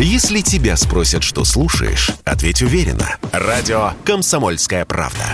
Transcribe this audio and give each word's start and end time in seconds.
Если 0.00 0.42
тебя 0.42 0.76
спросят, 0.76 1.24
что 1.24 1.44
слушаешь, 1.44 2.12
ответь 2.24 2.62
уверенно. 2.62 3.16
Радио 3.32 3.94
«Комсомольская 4.04 4.84
правда». 4.84 5.24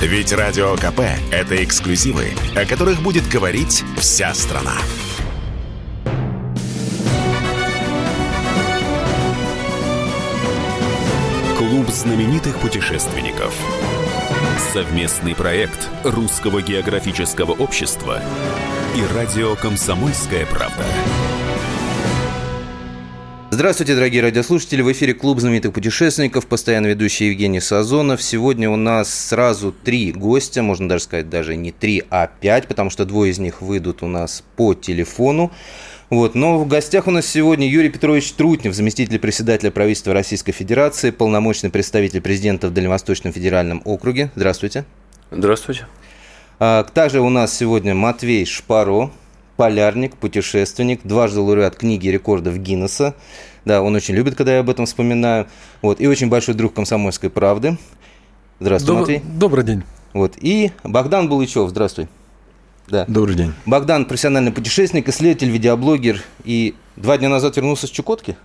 Ведь 0.00 0.32
Радио 0.32 0.76
КП– 0.76 1.00
это 1.30 1.62
эксклюзивы, 1.62 2.30
о 2.56 2.64
которых 2.64 3.02
будет 3.02 3.28
говорить 3.28 3.84
вся 3.98 4.32
страна. 4.32 4.72
Клуб 11.58 11.90
знаменитых 11.90 12.58
путешественников. 12.60 13.54
Совместный 14.72 15.34
проект 15.34 15.90
Русского 16.02 16.62
географического 16.62 17.52
общества 17.52 18.22
и 18.96 19.14
радио 19.14 19.54
«Комсомольская 19.54 20.46
правда». 20.46 20.86
Здравствуйте, 23.60 23.94
дорогие 23.94 24.22
радиослушатели. 24.22 24.80
В 24.80 24.90
эфире 24.90 25.12
Клуб 25.12 25.38
знаменитых 25.38 25.74
путешественников, 25.74 26.46
постоянно 26.46 26.86
ведущий 26.86 27.26
Евгений 27.26 27.60
Сазонов. 27.60 28.22
Сегодня 28.22 28.70
у 28.70 28.76
нас 28.76 29.12
сразу 29.12 29.70
три 29.70 30.12
гостя, 30.12 30.62
можно 30.62 30.88
даже 30.88 31.04
сказать, 31.04 31.28
даже 31.28 31.56
не 31.56 31.70
три, 31.70 32.02
а 32.08 32.26
пять, 32.26 32.68
потому 32.68 32.88
что 32.88 33.04
двое 33.04 33.32
из 33.32 33.38
них 33.38 33.60
выйдут 33.60 34.02
у 34.02 34.06
нас 34.06 34.42
по 34.56 34.72
телефону. 34.72 35.52
Вот. 36.08 36.34
Но 36.34 36.58
в 36.58 36.66
гостях 36.68 37.06
у 37.06 37.10
нас 37.10 37.26
сегодня 37.26 37.68
Юрий 37.68 37.90
Петрович 37.90 38.32
Трутнев, 38.32 38.74
заместитель 38.74 39.18
председателя 39.18 39.70
правительства 39.70 40.14
Российской 40.14 40.52
Федерации, 40.52 41.10
полномочный 41.10 41.68
представитель 41.68 42.22
президента 42.22 42.68
в 42.68 42.72
Дальневосточном 42.72 43.34
федеральном 43.34 43.82
округе. 43.84 44.30
Здравствуйте. 44.36 44.86
Здравствуйте. 45.30 45.86
А, 46.58 46.84
также 46.84 47.20
у 47.20 47.28
нас 47.28 47.54
сегодня 47.54 47.94
Матвей 47.94 48.46
Шпаро, 48.46 49.12
полярник, 49.60 50.16
путешественник, 50.16 51.00
дважды 51.04 51.38
лауреат 51.40 51.76
книги 51.76 52.08
рекордов 52.08 52.56
Гиннесса. 52.56 53.14
Да, 53.66 53.82
он 53.82 53.94
очень 53.94 54.14
любит, 54.14 54.34
когда 54.34 54.54
я 54.54 54.60
об 54.60 54.70
этом 54.70 54.86
вспоминаю. 54.86 55.48
Вот, 55.82 56.00
и 56.00 56.06
очень 56.06 56.30
большой 56.30 56.54
друг 56.54 56.72
комсомольской 56.72 57.28
правды. 57.28 57.76
Здравствуй, 58.58 58.96
Доб- 58.96 59.00
Матвей. 59.00 59.22
Добрый 59.22 59.64
день. 59.66 59.82
Вот, 60.14 60.32
и 60.40 60.72
Богдан 60.82 61.28
Булычев, 61.28 61.68
здравствуй. 61.68 62.08
Да. 62.88 63.04
Добрый 63.06 63.34
день. 63.34 63.52
Богдан– 63.66 64.04
профессиональный 64.06 64.50
путешественник, 64.50 65.10
исследователь, 65.10 65.50
видеоблогер. 65.50 66.22
И 66.44 66.74
два 66.96 67.18
дня 67.18 67.28
назад 67.28 67.54
вернулся 67.56 67.86
с 67.86 67.90
Чукотки. 67.90 68.38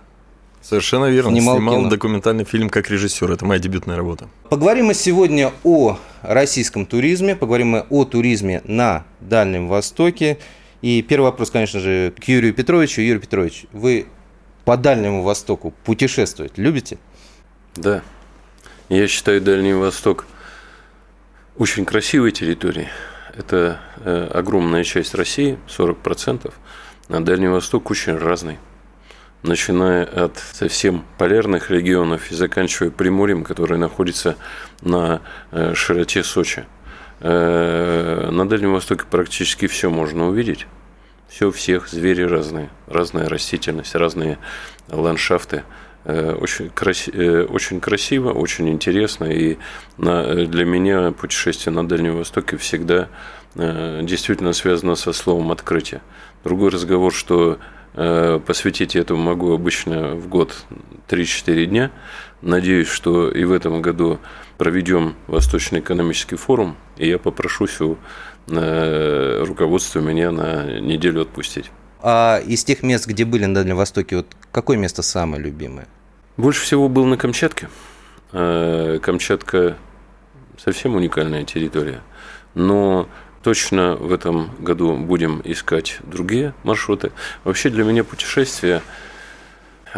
Совершенно 0.60 1.06
верно. 1.06 1.30
Снимал 1.30 1.56
Снимал, 1.56 1.76
кино. 1.76 1.88
документальный 1.88 2.44
фильм 2.44 2.68
как 2.68 2.90
режиссер. 2.90 3.32
Это 3.32 3.46
моя 3.46 3.58
дебютная 3.58 3.96
работа. 3.96 4.28
Поговорим 4.50 4.86
мы 4.88 4.94
сегодня 4.94 5.50
о 5.64 5.96
российском 6.20 6.84
туризме, 6.84 7.34
поговорим 7.36 7.68
мы 7.70 7.86
о 7.88 8.04
туризме 8.04 8.60
на 8.66 9.04
Дальнем 9.22 9.66
Востоке. 9.66 10.36
И 10.86 11.02
первый 11.02 11.24
вопрос, 11.24 11.50
конечно 11.50 11.80
же, 11.80 12.14
к 12.16 12.22
Юрию 12.28 12.54
Петровичу. 12.54 13.00
Юрий 13.00 13.18
Петрович, 13.18 13.66
вы 13.72 14.06
по 14.64 14.76
Дальнему 14.76 15.24
Востоку 15.24 15.74
путешествовать 15.82 16.58
любите? 16.58 16.98
Да. 17.74 18.04
Я 18.88 19.08
считаю 19.08 19.40
Дальний 19.40 19.72
Восток 19.72 20.26
очень 21.58 21.84
красивой 21.84 22.30
территорией. 22.30 22.86
Это 23.36 23.80
э, 24.04 24.30
огромная 24.32 24.84
часть 24.84 25.16
России, 25.16 25.58
40%, 25.66 26.52
а 27.08 27.18
Дальний 27.18 27.48
Восток 27.48 27.90
очень 27.90 28.16
разный. 28.16 28.58
Начиная 29.42 30.04
от 30.04 30.38
совсем 30.38 31.04
полярных 31.18 31.68
регионов 31.68 32.30
и 32.30 32.36
заканчивая 32.36 32.92
Приморьем, 32.92 33.42
которое 33.42 33.76
находится 33.76 34.36
на 34.82 35.20
э, 35.50 35.74
широте 35.74 36.22
Сочи. 36.22 36.64
Э, 37.28 38.28
на 38.30 38.48
Дальнем 38.48 38.72
Востоке 38.72 39.02
практически 39.10 39.66
все 39.66 39.90
можно 39.90 40.28
увидеть. 40.28 40.68
Все, 41.28 41.50
всех, 41.50 41.88
звери 41.88 42.22
разные, 42.22 42.70
разная 42.86 43.28
растительность, 43.28 43.96
разные 43.96 44.38
ландшафты. 44.88 45.64
Э, 46.04 46.34
Очень, 46.40 46.66
краси- 46.66 47.10
э, 47.12 47.44
очень 47.46 47.80
красиво, 47.80 48.30
очень 48.30 48.68
интересно. 48.68 49.24
И 49.24 49.56
на- 49.98 50.46
для 50.46 50.64
меня 50.64 51.10
путешествие 51.10 51.74
на 51.74 51.86
Дальнем 51.88 52.16
Востоке 52.16 52.56
всегда 52.58 53.08
действительно 53.56 54.52
связано 54.52 54.96
со 54.96 55.14
словом 55.14 55.50
«открытие». 55.50 56.02
Другой 56.44 56.68
разговор, 56.70 57.10
что 57.10 57.58
посвятить 57.94 58.94
этому 58.94 59.22
могу 59.22 59.54
обычно 59.54 60.14
в 60.14 60.28
год 60.28 60.54
3-4 61.08 61.64
дня. 61.64 61.90
Надеюсь, 62.42 62.88
что 62.88 63.30
и 63.30 63.44
в 63.44 63.52
этом 63.52 63.82
году 63.82 64.18
проведем 64.58 65.14
Восточный 65.26 65.80
экономический 65.80 66.36
форум, 66.36 66.76
и 66.96 67.08
я 67.08 67.18
попрошусь 67.18 67.80
у 67.80 67.96
э, 68.48 69.44
руководства 69.44 70.00
меня 70.00 70.30
на 70.30 70.80
неделю 70.80 71.22
отпустить. 71.22 71.70
А 72.02 72.38
из 72.38 72.62
тех 72.64 72.82
мест, 72.82 73.06
где 73.06 73.24
были 73.24 73.46
на 73.46 73.54
Дальнем 73.54 73.76
Востоке, 73.76 74.16
вот 74.16 74.26
какое 74.52 74.76
место 74.76 75.02
самое 75.02 75.42
любимое? 75.42 75.88
Больше 76.36 76.60
всего 76.62 76.88
был 76.88 77.06
на 77.06 77.16
Камчатке. 77.16 77.68
Э, 78.32 78.98
Камчатка 79.02 79.76
совсем 80.58 80.94
уникальная 80.94 81.44
территория. 81.44 82.02
Но 82.54 83.08
точно 83.42 83.96
в 83.96 84.12
этом 84.12 84.50
году 84.58 84.96
будем 84.96 85.40
искать 85.44 85.98
другие 86.02 86.54
маршруты. 86.64 87.12
Вообще 87.44 87.70
для 87.70 87.84
меня 87.84 88.04
путешествие, 88.04 88.82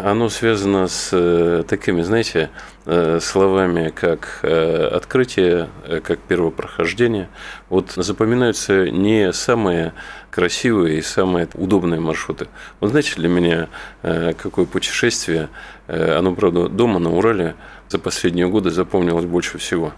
оно 0.03 0.29
связано 0.29 0.87
с 0.87 1.09
э, 1.11 1.63
такими, 1.67 2.01
знаете, 2.01 2.49
э, 2.85 3.19
словами, 3.21 3.89
как 3.89 4.39
э, 4.43 4.87
открытие, 4.87 5.69
как 6.03 6.19
первопрохождение. 6.19 7.29
Вот 7.69 7.91
запоминаются 7.91 8.89
не 8.89 9.31
самые 9.33 9.93
красивые 10.31 10.99
и 10.99 11.01
самые 11.01 11.47
удобные 11.53 11.99
маршруты. 11.99 12.47
Вот 12.79 12.91
знаете, 12.91 13.13
для 13.15 13.29
меня 13.29 13.67
какое 14.01 14.65
путешествие, 14.65 15.49
оно, 15.87 16.35
правда, 16.35 16.69
дома 16.69 16.99
на 16.99 17.11
Урале 17.11 17.55
за 17.87 17.99
последние 17.99 18.47
годы 18.47 18.69
запомнилось 18.69 19.25
больше 19.25 19.57
всего. 19.57 19.93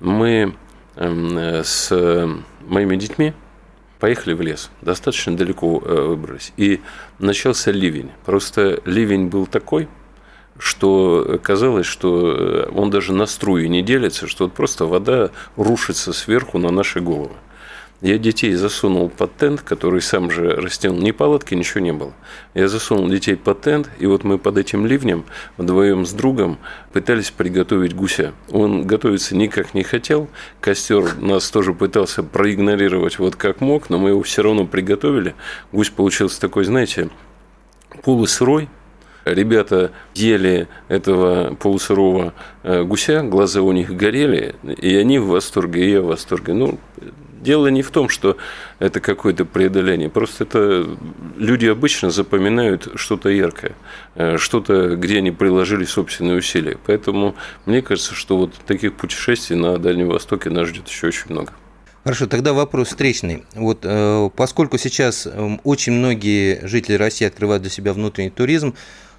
Мы 0.00 0.54
эм, 0.96 1.38
с 1.38 1.90
моими 2.66 2.96
детьми 2.96 3.34
поехали 4.02 4.34
в 4.34 4.40
лес, 4.40 4.68
достаточно 4.80 5.36
далеко 5.36 5.80
э, 5.80 6.00
выбрались, 6.08 6.52
и 6.56 6.80
начался 7.20 7.70
ливень. 7.70 8.10
Просто 8.26 8.82
ливень 8.84 9.28
был 9.28 9.46
такой, 9.46 9.88
что 10.58 11.38
казалось, 11.40 11.86
что 11.86 12.34
э, 12.36 12.70
он 12.74 12.90
даже 12.90 13.12
на 13.12 13.26
струи 13.26 13.68
не 13.68 13.80
делится, 13.80 14.26
что 14.26 14.46
вот 14.46 14.54
просто 14.54 14.86
вода 14.86 15.30
рушится 15.54 16.12
сверху 16.12 16.58
на 16.58 16.72
наши 16.72 16.98
головы. 16.98 17.36
Я 18.02 18.18
детей 18.18 18.52
засунул 18.54 19.08
под 19.08 19.36
тент, 19.36 19.60
который 19.60 20.00
сам 20.00 20.28
же 20.28 20.56
растянул. 20.56 20.98
Ни 20.98 21.12
палатки, 21.12 21.54
ничего 21.54 21.80
не 21.80 21.92
было. 21.92 22.12
Я 22.52 22.66
засунул 22.66 23.08
детей 23.08 23.36
под 23.36 23.60
тент, 23.60 23.88
и 24.00 24.06
вот 24.06 24.24
мы 24.24 24.38
под 24.38 24.58
этим 24.58 24.86
ливнем 24.86 25.24
вдвоем 25.56 26.04
с 26.04 26.12
другом 26.12 26.58
пытались 26.92 27.30
приготовить 27.30 27.94
гуся. 27.94 28.32
Он 28.50 28.84
готовиться 28.88 29.36
никак 29.36 29.72
не 29.72 29.84
хотел. 29.84 30.28
Костер 30.60 31.16
нас 31.20 31.48
тоже 31.48 31.74
пытался 31.74 32.24
проигнорировать 32.24 33.20
вот 33.20 33.36
как 33.36 33.60
мог, 33.60 33.88
но 33.88 33.98
мы 33.98 34.08
его 34.08 34.22
все 34.24 34.42
равно 34.42 34.66
приготовили. 34.66 35.36
Гусь 35.70 35.90
получился 35.90 36.40
такой, 36.40 36.64
знаете, 36.64 37.08
полусырой, 38.02 38.68
Ребята 39.24 39.92
ели 40.14 40.66
этого 40.88 41.54
полусырого 41.54 42.34
э, 42.64 42.82
гуся, 42.82 43.22
глаза 43.22 43.62
у 43.62 43.70
них 43.70 43.94
горели, 43.94 44.56
и 44.64 44.96
они 44.96 45.20
в 45.20 45.28
восторге, 45.28 45.86
и 45.86 45.90
я 45.92 46.00
в 46.02 46.06
восторге. 46.06 46.54
Ну, 46.54 46.80
дело 47.42 47.66
не 47.68 47.82
в 47.82 47.90
том, 47.90 48.08
что 48.08 48.36
это 48.78 49.00
какое-то 49.00 49.44
преодоление, 49.44 50.08
просто 50.08 50.44
это 50.44 50.86
люди 51.36 51.66
обычно 51.66 52.10
запоминают 52.10 52.88
что-то 52.94 53.28
яркое, 53.28 53.72
э, 54.14 54.38
что-то, 54.38 54.96
где 54.96 55.18
они 55.18 55.30
приложили 55.30 55.84
собственные 55.84 56.38
усилия. 56.38 56.78
Поэтому 56.86 57.34
мне 57.66 57.82
кажется, 57.82 58.14
что 58.14 58.36
вот 58.36 58.54
таких 58.66 58.94
путешествий 58.94 59.56
на 59.56 59.78
Дальнем 59.78 60.08
Востоке 60.08 60.50
нас 60.50 60.68
ждет 60.68 60.88
еще 60.88 61.08
очень 61.08 61.30
много. 61.30 61.52
Хорошо, 62.04 62.26
тогда 62.26 62.52
вопрос 62.52 62.88
встречный. 62.88 63.44
Вот 63.54 63.80
э, 63.84 64.30
поскольку 64.34 64.76
сейчас 64.76 65.26
э, 65.26 65.58
очень 65.62 65.92
многие 65.92 66.66
жители 66.66 66.94
России 66.94 67.26
открывают 67.26 67.62
для 67.62 67.70
себя 67.70 67.92
внутренний 67.92 68.30
туризм, 68.30 68.74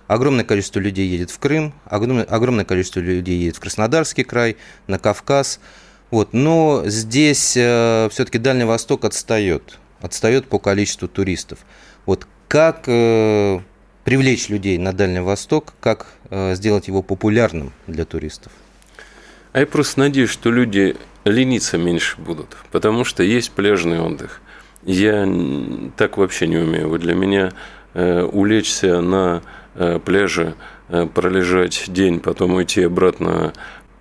огромное 0.07 0.43
количество 0.43 0.79
людей 0.79 1.07
едет 1.07 1.31
в 1.31 1.39
Крым, 1.39 1.73
огромное, 1.85 2.25
огромное 2.25 2.65
количество 2.65 2.99
людей 2.99 3.37
едет 3.37 3.55
в 3.55 3.61
Краснодарский 3.61 4.25
край, 4.25 4.57
на 4.87 4.99
Кавказ. 4.99 5.61
Вот, 6.13 6.31
но 6.31 6.83
здесь 6.85 7.57
э, 7.57 8.07
все-таки 8.11 8.37
Дальний 8.37 8.65
Восток 8.65 9.03
отстает, 9.03 9.79
отстает 9.99 10.45
по 10.45 10.59
количеству 10.59 11.07
туристов. 11.07 11.57
Вот 12.05 12.27
как 12.47 12.83
э, 12.85 13.59
привлечь 14.03 14.47
людей 14.47 14.77
на 14.77 14.93
Дальний 14.93 15.21
Восток, 15.21 15.73
как 15.79 16.05
э, 16.29 16.53
сделать 16.53 16.87
его 16.87 17.01
популярным 17.01 17.73
для 17.87 18.05
туристов? 18.05 18.51
А 19.53 19.61
я 19.61 19.65
просто 19.65 20.01
надеюсь, 20.01 20.29
что 20.29 20.51
люди 20.51 20.97
лениться 21.25 21.79
меньше 21.79 22.21
будут, 22.21 22.57
потому 22.71 23.05
что 23.05 23.23
есть 23.23 23.49
пляжный 23.49 23.99
отдых. 23.99 24.39
Я 24.83 25.27
так 25.97 26.17
вообще 26.17 26.45
не 26.45 26.57
умею. 26.57 26.89
Вот 26.89 27.01
для 27.01 27.15
меня 27.15 27.53
э, 27.95 28.21
улечься 28.21 29.01
на 29.01 29.41
э, 29.73 29.97
пляже, 29.97 30.53
э, 30.89 31.07
пролежать 31.07 31.85
день, 31.87 32.19
потом 32.19 32.53
уйти 32.53 32.83
обратно 32.83 33.53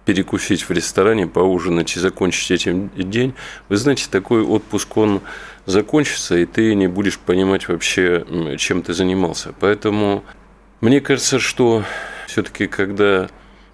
перекусить 0.04 0.68
в 0.68 0.70
ресторане, 0.70 1.26
поужинать 1.26 1.96
и 1.96 2.00
закончить 2.00 2.50
этим 2.50 2.90
день. 2.96 3.34
Вы 3.68 3.76
знаете, 3.76 4.06
такой 4.10 4.42
отпуск, 4.42 4.96
он 4.96 5.20
закончится, 5.66 6.36
и 6.36 6.46
ты 6.46 6.74
не 6.74 6.88
будешь 6.88 7.18
понимать 7.18 7.68
вообще, 7.68 8.24
чем 8.58 8.82
ты 8.82 8.94
занимался. 8.94 9.54
Поэтому 9.60 10.24
Мне 10.82 11.00
кажется, 11.00 11.38
что 11.38 11.84
все-таки, 12.26 12.66
когда 12.66 13.28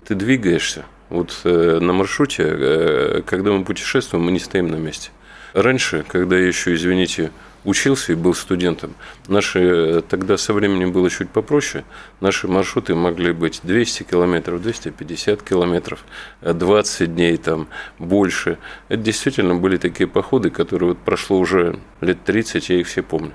ты 0.07 0.15
двигаешься, 0.15 0.85
вот 1.09 1.41
э, 1.45 1.79
на 1.81 1.95
маршруте, 1.95 2.45
э, 2.47 3.23
когда 3.25 3.51
мы 3.53 3.65
путешествуем, 3.65 4.27
мы 4.27 4.31
не 4.31 4.39
стоим 4.39 4.69
на 4.69 4.77
месте. 4.77 5.09
Раньше, 5.55 6.05
когда 6.07 6.37
еще, 6.37 6.75
извините, 6.75 7.31
учился 7.65 8.13
и 8.13 8.15
был 8.15 8.35
студентом, 8.35 8.95
наши, 9.27 9.61
э, 9.61 10.03
тогда 10.09 10.37
со 10.37 10.53
временем 10.53 10.93
было 10.93 11.11
чуть 11.11 11.31
попроще, 11.31 11.85
наши 12.21 12.49
маршруты 12.49 12.95
могли 12.95 13.33
быть 13.33 13.61
200 13.63 14.05
километров, 14.05 14.63
250 14.63 15.43
километров, 15.43 16.05
20 16.43 17.15
дней 17.15 17.37
там, 17.37 17.69
больше. 17.99 18.59
Это 18.89 19.03
действительно 19.03 19.55
были 19.55 19.77
такие 19.77 20.07
походы, 20.07 20.51
которые 20.51 20.91
вот 20.91 20.99
прошло 20.99 21.39
уже 21.39 21.79
лет 22.01 22.25
30, 22.25 22.69
я 22.69 22.81
их 22.81 22.87
все 22.87 23.03
помню. 23.03 23.33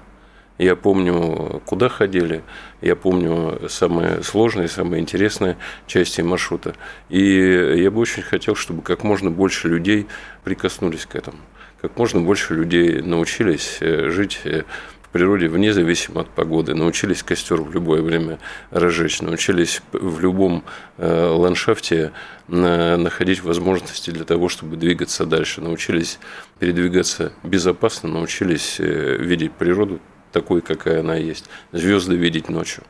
Я 0.60 0.76
помню, 0.76 1.62
куда 1.66 1.90
ходили, 1.90 2.44
я 2.80 2.96
помню 2.96 3.68
самые 3.70 4.22
сложные, 4.22 4.68
самые 4.68 5.02
интересные 5.02 5.58
части 5.88 6.22
маршрута. 6.22 6.76
И 7.10 7.20
я 7.20 7.90
бы 7.90 8.00
очень 8.00 8.22
хотел, 8.22 8.56
чтобы 8.56 8.84
как 8.84 9.04
можно 9.04 9.32
больше 9.32 9.68
людей 9.68 10.06
прикоснулись 10.44 11.08
к 11.08 11.16
этому. 11.16 11.40
Как 11.84 11.98
можно 11.98 12.22
больше 12.22 12.54
людей 12.54 13.02
научились 13.02 13.80
э, 13.82 14.10
жить 14.10 14.40
э, 14.46 14.64
в 15.02 15.10
природе 15.10 15.50
вне 15.50 15.74
зависимости 15.74 16.18
от 16.18 16.30
погоды, 16.30 16.74
научились 16.74 17.24
костер 17.24 17.62
в 17.62 17.74
любое 17.74 18.02
время 18.02 18.40
разжечь, 18.72 19.22
научились 19.22 19.82
в 19.92 20.22
любом 20.22 20.64
э, 20.98 21.26
ландшафте 21.26 22.14
находить 22.48 23.44
возможности 23.44 24.12
для 24.12 24.24
того, 24.24 24.48
чтобы 24.48 24.78
двигаться 24.78 25.26
дальше, 25.26 25.60
научились 25.60 26.20
передвигаться 26.58 27.34
безопасно, 27.44 28.08
научились 28.08 28.80
видеть 28.80 29.52
природу 29.52 30.00
такой, 30.32 30.62
какая 30.62 31.02
она 31.02 31.16
есть. 31.16 31.50
Звезды 31.74 32.16
видеть 32.16 32.48
ночью. 32.48 32.86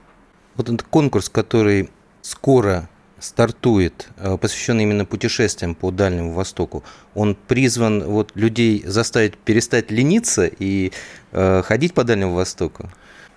Вот 0.55 0.69
этот 0.69 0.83
конкурс, 0.83 1.29
который 1.29 1.89
скоро 2.21 2.87
стартует, 3.23 4.09
э, 4.17 4.37
посвященный 4.37 4.83
именно 4.83 5.05
путешествиям 5.05 5.75
по 5.75 5.91
Дальнему 5.91 6.33
Востоку, 6.33 6.83
он 7.15 7.35
призван 7.35 8.03
вот 8.03 8.31
людей 8.35 8.83
заставить 8.85 9.37
перестать 9.37 9.91
лениться 9.91 10.45
и 10.45 10.91
э, 11.31 11.61
ходить 11.63 11.93
по 11.93 12.03
Дальнему 12.03 12.35
Востоку? 12.35 12.89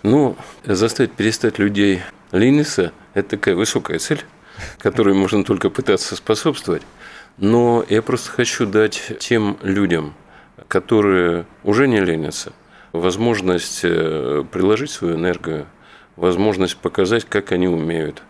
Ну, 0.03 0.37
заставить 0.65 1.13
перестать 1.13 1.59
людей 1.59 2.03
лениться– 2.33 2.93
это 3.15 3.31
такая 3.31 3.55
высокая 3.55 3.99
цель, 3.99 4.25
которой 4.79 5.15
можно 5.15 5.45
только 5.45 5.71
пытаться 5.71 6.17
способствовать. 6.17 6.83
Но 7.39 7.85
я 7.89 8.03
просто 8.03 8.31
хочу 8.31 8.67
дать 8.67 9.13
тем 9.21 9.59
людям, 9.63 10.15
которые 10.69 11.47
уже 11.63 11.87
не 11.87 12.01
ленятся– 12.01 12.53
возможность 12.93 13.81
э, 13.85 14.45
приложить 14.51 14.91
свою 14.91 15.17
энергию, 15.17 15.67
возможность 16.17 16.77
показать, 16.77 17.25
как 17.25 17.53
они 17.53 17.69
умеют, 17.69 18.23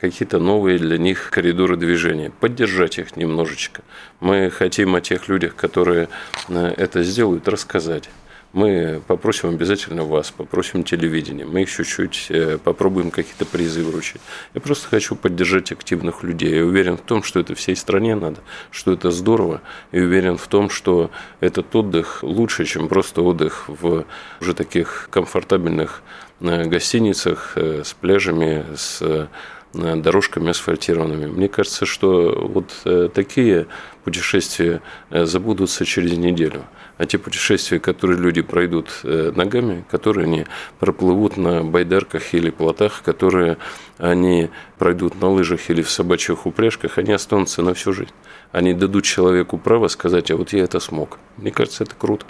какие-то 0.00 0.38
новые 0.38 0.78
для 0.78 0.98
них 0.98 1.30
коридоры 1.30 1.76
движения, 1.76 2.30
поддержать 2.40 2.98
их 2.98 3.16
немножечко. 3.16 3.82
Мы 4.20 4.50
хотим 4.50 4.94
о 4.94 5.00
тех 5.00 5.28
людях, 5.28 5.54
которые 5.54 6.08
э, 6.48 6.74
это 6.76 7.02
сделают, 7.02 7.48
рассказать 7.48 8.08
мы 8.52 9.00
попросим 9.06 9.50
обязательно 9.50 10.04
вас, 10.04 10.32
попросим 10.32 10.82
телевидение, 10.82 11.46
мы 11.46 11.62
их 11.62 11.70
чуть-чуть 11.70 12.26
э, 12.30 12.58
попробуем 12.58 13.10
какие-то 13.10 13.44
призы 13.44 13.84
вручить. 13.84 14.20
Я 14.54 14.60
просто 14.60 14.88
хочу 14.88 15.14
поддержать 15.14 15.70
активных 15.70 16.22
людей. 16.24 16.56
Я 16.56 16.64
уверен 16.64 16.96
в 16.96 17.02
том, 17.02 17.22
что 17.22 17.38
это 17.38 17.54
всей 17.54 17.76
стране 17.76 18.16
надо, 18.16 18.40
что 18.70 18.92
это 18.92 19.10
здорово, 19.10 19.60
и 19.92 20.00
уверен 20.00 20.36
в 20.36 20.48
том, 20.48 20.68
что 20.68 21.10
этот 21.38 21.74
отдых 21.76 22.22
лучше, 22.22 22.64
чем 22.64 22.88
просто 22.88 23.22
отдых 23.22 23.68
в 23.68 24.04
уже 24.40 24.54
таких 24.54 25.08
комфортабельных 25.10 26.02
э, 26.40 26.64
гостиницах 26.64 27.56
с 27.56 27.92
пляжами, 27.94 28.64
с 28.74 29.28
дорожками 29.72 30.50
асфальтированными. 30.50 31.26
Мне 31.26 31.48
кажется, 31.48 31.86
что 31.86 32.48
вот 32.52 33.12
такие 33.14 33.66
путешествия 34.04 34.82
забудутся 35.10 35.84
через 35.84 36.16
неделю 36.18 36.64
а 37.00 37.06
те 37.06 37.16
путешествия, 37.16 37.80
которые 37.80 38.20
люди 38.20 38.42
пройдут 38.42 38.90
э, 39.04 39.32
ногами, 39.34 39.86
которые 39.90 40.24
они 40.24 40.44
проплывут 40.78 41.38
на 41.38 41.64
байдарках 41.64 42.34
или 42.34 42.50
плотах, 42.50 43.02
которые 43.02 43.56
они 43.96 44.50
пройдут 44.76 45.18
на 45.18 45.30
лыжах 45.30 45.70
или 45.70 45.80
в 45.80 45.90
собачьих 45.90 46.44
упряжках, 46.44 46.98
они 46.98 47.14
останутся 47.14 47.62
на 47.62 47.72
всю 47.72 47.94
жизнь. 47.94 48.12
Они 48.52 48.74
дадут 48.74 49.04
человеку 49.04 49.56
право 49.56 49.88
сказать, 49.88 50.30
а 50.30 50.36
вот 50.36 50.52
я 50.52 50.62
это 50.62 50.78
смог. 50.78 51.18
Мне 51.38 51.50
кажется, 51.50 51.84
это 51.84 51.94
круто. 51.94 52.26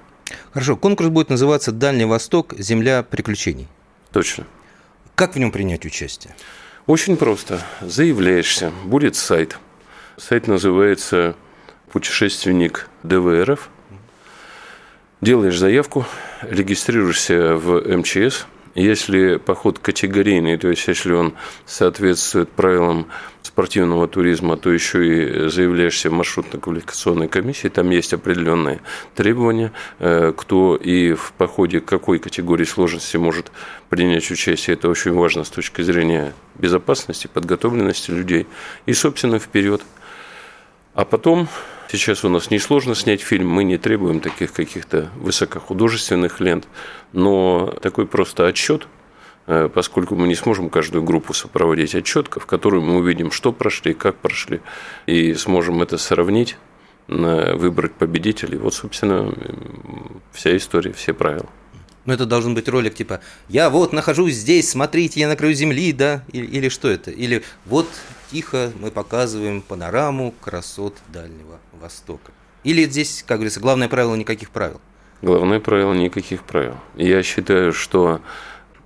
Хорошо, 0.53 0.77
конкурс 0.77 1.09
будет 1.09 1.31
называться 1.31 1.73
«Дальний 1.73 2.05
Восток. 2.05 2.55
Земля 2.57 3.03
приключений». 3.03 3.67
Точно. 4.13 4.47
Как 5.17 5.35
в 5.35 5.39
нем 5.41 5.51
принять 5.51 5.85
участие? 5.85 6.37
Очень 6.87 7.17
просто. 7.17 7.63
Заявляешься, 7.81 8.73
будет 8.85 9.17
сайт. 9.17 9.59
Сайт 10.17 10.47
называется 10.49 11.35
«Путешественник 11.93 12.89
ДВРФ», 13.03 13.69
Делаешь 15.21 15.59
заявку, 15.59 16.07
регистрируешься 16.41 17.55
в 17.55 17.83
МЧС. 17.99 18.47
Если 18.75 19.37
поход 19.37 19.81
категорийный, 19.81 20.57
то 20.57 20.69
есть 20.69 20.87
если 20.87 21.13
он 21.13 21.35
соответствует 21.67 22.51
правилам 22.51 23.07
спортивного 23.43 24.07
туризма, 24.07 24.57
то 24.57 24.71
еще 24.71 25.07
и 25.07 25.49
заявляешься 25.49 26.09
в 26.09 26.13
маршрутно-квалификационной 26.13 27.27
комиссии, 27.27 27.69
там 27.69 27.91
есть 27.91 28.13
определенные 28.13 28.81
требования, 29.17 29.73
э, 29.99 30.33
кто 30.37 30.77
и 30.77 31.15
в 31.15 31.33
походе 31.37 31.81
какой 31.81 32.21
категории 32.21 32.65
сложности 32.65 33.17
может 33.17 33.51
принять 33.89 34.31
участие. 34.31 34.75
Это 34.75 34.89
очень 34.89 35.13
важно 35.13 35.43
с 35.43 35.51
точки 35.51 35.83
зрения 35.83 36.33
безопасности, 36.57 37.27
подготовленности 37.27 38.13
людей. 38.13 38.47
И, 38.87 38.93
собственно, 38.93 39.41
вперед. 39.41 39.83
А 40.95 41.05
потом 41.05 41.49
Сейчас 41.91 42.25
у 42.25 42.29
нас 42.29 42.53
несложно 42.53 42.95
снять 42.95 43.21
фильм, 43.21 43.49
мы 43.49 43.65
не 43.65 43.77
требуем 43.77 44.21
таких 44.21 44.53
каких-то 44.53 45.11
высокохудожественных 45.17 46.39
лент, 46.39 46.69
но 47.13 47.75
такой 47.83 48.07
просто 48.07 48.47
отчет, 48.47 48.87
э, 49.49 49.69
поскольку 49.75 50.15
мы 50.15 50.29
не 50.29 50.37
сможем 50.37 50.71
каждую 50.71 51.03
группу 51.03 51.35
сопроводить 51.35 51.97
отчетка, 51.97 52.39
в 52.39 52.47
которой 52.47 52.81
мы 52.81 52.99
увидим, 52.99 53.33
что 53.33 53.51
прошли, 53.51 53.93
как 53.93 54.15
прошли, 54.15 54.61
и 55.07 55.35
сможем 55.35 55.83
это 55.83 55.99
сравнить, 55.99 56.57
выбрать 57.09 57.95
победителей. 57.95 58.57
Вот, 58.57 58.73
собственно, 58.73 59.35
вся 60.31 60.57
история, 60.57 60.93
все 60.93 61.13
правила. 61.13 61.49
Ну, 62.07 62.15
это 62.15 62.25
должен 62.25 62.55
быть 62.55 62.69
ролик 62.69 62.95
типа 62.95 63.21
«Я 63.49 63.69
вот 63.69 63.93
нахожусь 63.93 64.35
здесь, 64.35 64.71
смотрите, 64.71 65.21
я 65.21 65.29
на 65.29 65.37
краю 65.37 65.55
земли», 65.55 65.93
да? 65.93 66.25
Или, 66.33 66.47
или 66.47 66.69
что 66.69 66.89
это? 66.89 67.11
Или 67.11 67.43
«Вот 67.67 67.87
тихо 68.31 68.73
мы 68.81 68.91
показываем 68.91 69.61
панораму 69.61 70.33
красот 70.41 70.97
Дальнего 71.09 71.59
Востока». 71.73 72.33
Или 72.65 72.85
здесь, 72.85 73.23
как 73.27 73.39
говорится, 73.39 73.61
главное 73.61 73.89
правило– 73.89 74.15
никаких 74.17 74.51
правил? 74.51 74.81
Главное 75.21 75.61
правило– 75.61 75.93
никаких 75.95 76.45
правил. 76.45 76.77
Я 76.97 77.23
считаю, 77.23 77.73
что 77.73 78.23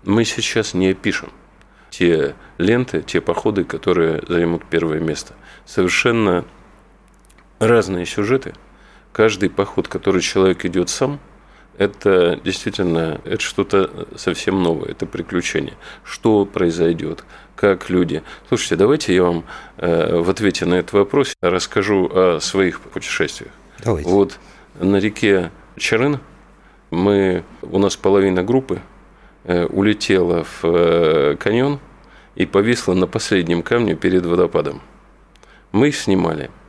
мы 0.02 0.24
сейчас 0.24 0.74
не 0.74 0.92
пишем 0.94 1.30
те 1.90 2.34
ленты, 2.58 3.02
те 3.02 3.20
походы, 3.20 3.62
которые 3.62 4.22
займут 4.28 4.64
первое 4.68 4.98
место. 4.98 5.34
Совершенно 5.66 6.44
разные 7.60 8.06
сюжеты. 8.06 8.54
Каждый 9.12 9.50
поход, 9.50 9.86
который 9.86 10.20
человек 10.20 10.64
идет 10.64 10.88
сам– 10.88 11.20
это 11.78 12.40
действительно 12.44 13.20
это 13.24 13.40
что-то 13.40 14.06
совсем 14.16 14.62
новое, 14.62 14.90
это 14.90 15.06
приключение. 15.06 15.74
Что 16.04 16.44
произойдет, 16.44 17.24
как 17.56 17.90
люди. 17.90 18.22
Слушайте, 18.48 18.76
давайте 18.76 19.14
я 19.14 19.22
вам 19.22 19.44
э, 19.78 20.18
в 20.18 20.30
ответе 20.30 20.66
на 20.66 20.74
этот 20.74 20.92
вопрос 20.92 21.34
расскажу 21.40 22.10
о 22.12 22.38
своих 22.40 22.80
путешествиях. 22.80 23.52
Давайте. 23.84 24.08
Вот 24.08 24.38
на 24.78 24.96
реке 24.96 25.50
Чарын 25.76 26.20
мы, 26.90 27.44
у 27.62 27.78
нас 27.78 27.96
половина 27.96 28.42
группы 28.42 28.80
э, 29.44 29.66
улетела 29.66 30.44
в 30.44 30.64
э, 30.64 31.36
каньон 31.38 31.80
и 32.36 32.46
повисла 32.46 32.94
на 32.94 33.06
последнем 33.06 33.62
камне 33.62 33.94
перед 33.94 34.24
водопадом. 34.26 34.80
Мы 35.72 35.88
их 35.88 35.96
снимали– 35.96 36.50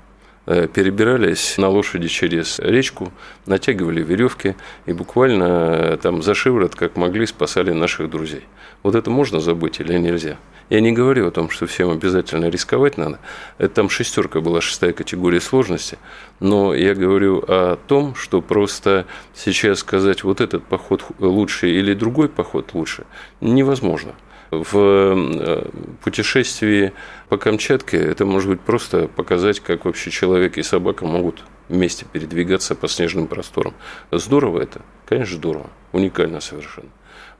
перебирались 0.45 1.57
на 1.57 1.69
лошади 1.69 2.07
через 2.07 2.59
речку, 2.59 3.11
натягивали 3.45 4.03
веревки 4.03 4.55
и 4.85 4.93
буквально 4.93 5.43
э, 5.43 5.97
там 6.01 6.21
за 6.21 6.33
шиворот, 6.33 6.75
как 6.75 6.95
могли, 6.95 7.25
спасали 7.25 7.71
наших 7.71 8.09
друзей. 8.09 8.43
Вот 8.83 8.95
это 8.95 9.09
можно 9.09 9.39
забыть 9.39 9.79
или 9.79 9.97
нельзя? 9.97 10.37
Я 10.69 10.81
не 10.81 10.91
говорю 10.91 11.27
о 11.27 11.31
том, 11.31 11.49
что 11.49 11.67
всем 11.67 11.91
обязательно 11.91 12.45
рисковать 12.45 12.97
надо. 12.97 13.19
Это 13.59 13.75
там 13.75 13.89
шестерка 13.89 14.41
была, 14.41 14.61
шестая 14.61 14.93
категория 14.93 15.39
сложности. 15.39 15.99
Но 16.39 16.73
я 16.73 16.95
говорю 16.95 17.43
о 17.47 17.77
том, 17.87 18.15
что 18.15 18.41
просто 18.41 19.05
сейчас 19.35 19.79
сказать, 19.79 20.23
вот 20.23 20.41
этот 20.41 20.63
поход 20.63 21.03
лучше 21.19 21.69
или 21.69 21.93
другой 21.93 22.29
поход 22.29 22.73
лучше, 22.73 23.05
невозможно 23.41 24.15
в 24.63 24.75
э, 24.75 25.69
путешествии 26.03 26.93
по 27.29 27.37
Камчатке 27.37 27.97
это 27.97 28.25
может 28.25 28.49
быть 28.49 28.61
просто 28.61 29.07
показать, 29.07 29.59
как 29.59 29.85
вообще 29.85 30.11
человек 30.11 30.57
и 30.57 30.63
собака 30.63 31.05
могут 31.05 31.43
вместе 31.69 32.05
передвигаться 32.05 32.75
по 32.75 32.87
снежным 32.87 33.27
просторам. 33.27 33.73
Здорово 34.11 34.61
это? 34.61 34.81
Конечно, 35.05 35.37
здорово. 35.37 35.69
Уникально 35.91 36.39
совершенно. 36.39 36.89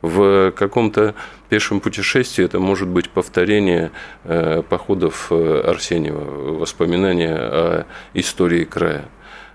В 0.02 0.52
каком-то 0.52 1.16
пешем 1.50 1.80
путешествии 1.80 2.46
это 2.46 2.60
может 2.60 2.88
быть 2.88 3.10
повторение 3.10 3.92
э, 4.24 4.62
походов 4.62 5.28
э, 5.32 5.62
Арсеньева, 5.66 6.60
воспоминания 6.60 7.36
о 7.36 7.86
истории 8.14 8.66
края 8.66 9.06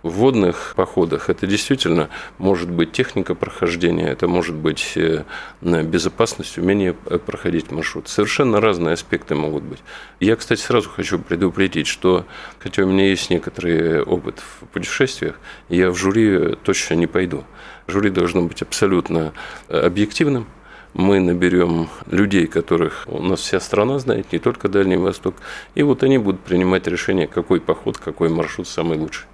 в 0.03 0.11
водных 0.11 0.75
походах 0.77 1.29
это 1.29 1.47
действительно 1.47 2.09
может 2.39 2.71
быть 2.71 2.93
техника 2.93 3.35
прохождения, 3.35 4.09
это 4.09 4.29
может 4.29 4.55
быть 4.55 4.93
э, 4.97 5.25
безопасность, 5.61 6.59
умение 6.59 6.97
э, 7.07 7.19
проходить 7.19 7.71
маршрут. 7.71 8.09
Совершенно 8.09 8.61
разные 8.61 8.95
аспекты 8.95 9.35
могут 9.35 9.63
быть. 9.63 9.81
Я, 10.21 10.37
кстати, 10.37 10.61
сразу 10.61 10.89
хочу 10.89 11.19
предупредить, 11.19 11.87
что 11.87 12.25
хотя 12.59 12.83
у 12.83 12.87
меня 12.87 13.09
есть 13.09 13.31
некоторый 13.31 14.03
опыт 14.03 14.39
в 14.39 14.67
путешествиях, 14.67 15.39
я 15.69 15.91
в 15.91 15.97
жюри 15.97 16.57
точно 16.63 16.95
не 16.95 17.07
пойду. 17.07 17.45
Жюри 17.87 18.11
должно 18.11 18.43
быть 18.43 18.63
абсолютно 18.63 19.33
э, 19.69 19.79
объективным, 19.79 20.47
мы 20.95 21.21
наберем 21.21 21.89
людей, 22.07 22.47
которых 22.47 23.05
у 23.07 23.23
нас 23.23 23.41
вся 23.41 23.61
страна 23.61 23.99
знает, 23.99 24.33
не 24.33 24.39
только 24.39 24.69
Дальний 24.69 24.97
Восток, 24.97 25.37
и 25.75 25.83
вот 25.83 26.03
они 26.03 26.19
будут 26.19 26.41
принимать 26.41 26.87
решение, 26.89 27.29
какой 27.29 27.61
поход, 27.61 27.99
какой 27.99 28.29
маршрут 28.29 28.67
самый 28.67 28.99
лучший. 28.99 29.27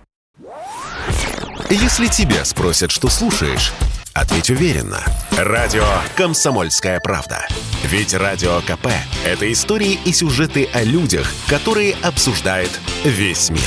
Если 1.71 2.07
тебя 2.09 2.45
спросят, 2.45 2.91
что 2.91 3.09
слушаешь, 3.09 3.73
ответь 4.13 4.51
уверенно. 4.51 5.03
Радио 5.31 5.87
«Комсомольская 6.15 7.01
правда». 7.01 7.47
Ведь 7.85 8.13
Радио 8.13 8.61
КП– 8.61 8.89
это 9.25 9.51
истории 9.51 9.99
и 10.05 10.13
сюжеты 10.13 10.69
о 10.75 10.83
людях, 10.83 11.27
которые 11.49 11.95
обсуждает 12.03 12.71
весь 13.05 13.51
мир. 13.51 13.61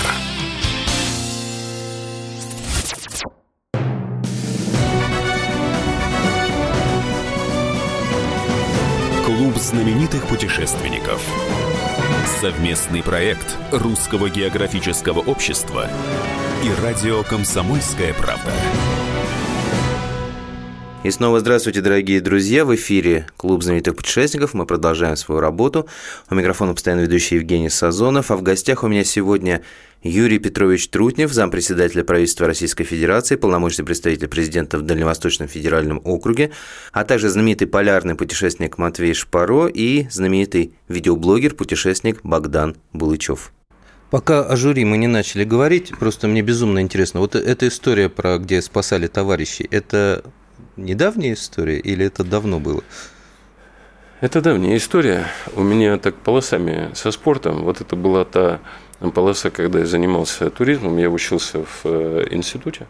Клуб 9.26 9.58
знаменитых 9.58 10.28
путешественников. 10.28 11.22
Совместный 12.38 13.04
проект 13.04 13.58
Русского 13.72 14.30
географического 14.30 15.20
общества 15.20 15.90
и 16.64 16.82
радио 16.82 17.22
«Комсомольская 17.24 18.14
правда». 18.14 18.54
И 21.04 21.12
снова 21.12 21.40
здравствуйте, 21.42 21.82
дорогие 21.82 22.22
друзья. 22.22 22.64
В 22.64 22.76
эфире 22.76 23.28
Клуб 23.36 23.64
знаменитых 23.64 23.96
путешественников. 23.96 24.54
Мы 24.54 24.66
продолжаем 24.66 25.18
свою 25.18 25.42
работу. 25.42 25.88
У 26.30 26.36
микрофона 26.36 26.74
постоянно 26.74 27.02
ведущий 27.02 27.36
Евгений 27.36 27.70
Сазонов. 27.70 28.32
А 28.32 28.38
в 28.38 28.42
гостях 28.42 28.84
у 28.84 28.88
меня 28.88 29.04
сегодня 29.04 29.62
Юрий 30.02 30.40
Петрович 30.40 30.88
Трутнев, 30.88 31.34
зампредседателя 31.34 32.06
правительства 32.06 32.48
Российской 32.48 32.86
Федерации, 32.86 33.36
полномочный 33.36 33.84
представитель 33.84 34.30
президента 34.30 34.78
в 34.78 34.82
Дальневосточном 34.82 35.50
федеральном 35.50 36.00
округе, 36.06 36.52
а 36.94 37.04
также 37.04 37.28
знаменитый 37.28 37.68
полярный 37.68 38.16
путешественник 38.16 38.78
Матвей 38.78 39.14
Шпаро 39.14 39.68
и 39.68 40.08
знаменитый 40.10 40.74
видеоблогер, 40.88 41.54
путешественник 41.54 42.22
Богдан 42.24 42.78
Булычев. 42.94 43.52
Пока 44.10 44.42
о 44.42 44.56
жюри 44.56 44.86
мы 44.86 44.98
не 44.98 45.08
начали 45.08 45.44
говорить, 45.44 45.92
просто 46.00 46.30
мне 46.30 46.42
безумно 46.42 46.80
интересно. 46.80 47.20
Вот 47.20 47.36
эта 47.36 47.68
история 47.68 48.08
про 48.08 48.38
где 48.38 48.62
спасали 48.62 49.08
товарищей, 49.08 49.68
это 49.70 50.24
недавняя 50.78 51.34
история 51.34 51.78
или 51.78 52.06
это 52.06 52.24
давно 52.24 52.62
было? 52.62 52.84
Это 54.22 54.42
давняя 54.42 54.78
история. 54.78 55.28
У 55.56 55.62
меня 55.62 55.98
так 55.98 56.16
полосами 56.16 56.90
со 56.94 57.12
спортом. 57.12 57.64
Вот 57.64 57.82
это 57.82 57.96
была 57.96 58.26
та 58.26 58.60
полоса, 59.00 59.50
когда 59.50 59.80
я 59.80 59.86
занимался 59.86 60.50
туризмом. 60.50 60.98
Я 60.98 61.10
учился 61.10 61.64
в 61.64 61.82
э, 61.86 62.28
институте. 62.32 62.88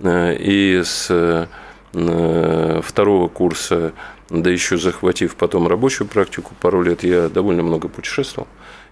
Э, 0.00 0.34
и 0.34 0.82
с 0.84 1.08
э, 1.10 2.80
второго 2.82 3.28
курса, 3.28 3.92
да 4.30 4.50
еще 4.50 4.76
захватив 4.76 5.34
потом 5.36 5.66
рабочую 5.68 6.06
практику 6.06 6.54
пару 6.60 6.82
лет, 6.82 7.02
я 7.02 7.28
довольно 7.28 7.62
много 7.62 7.88
путешествовал. 7.88 8.46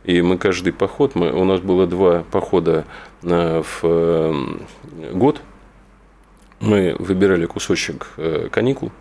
И 0.05 0.23
мы 0.23 0.39
каждый 0.39 0.73
поход, 0.73 1.15
мы, 1.15 1.33
у 1.33 1.45
нас 1.45 1.61
было 1.61 1.87
два 1.87 2.25
похода 2.31 2.85
в 3.23 4.35
год. 5.13 5.41
Мы 6.61 6.97
выбирали 6.99 7.45
кусочек 7.47 8.09
каникул 8.51 8.93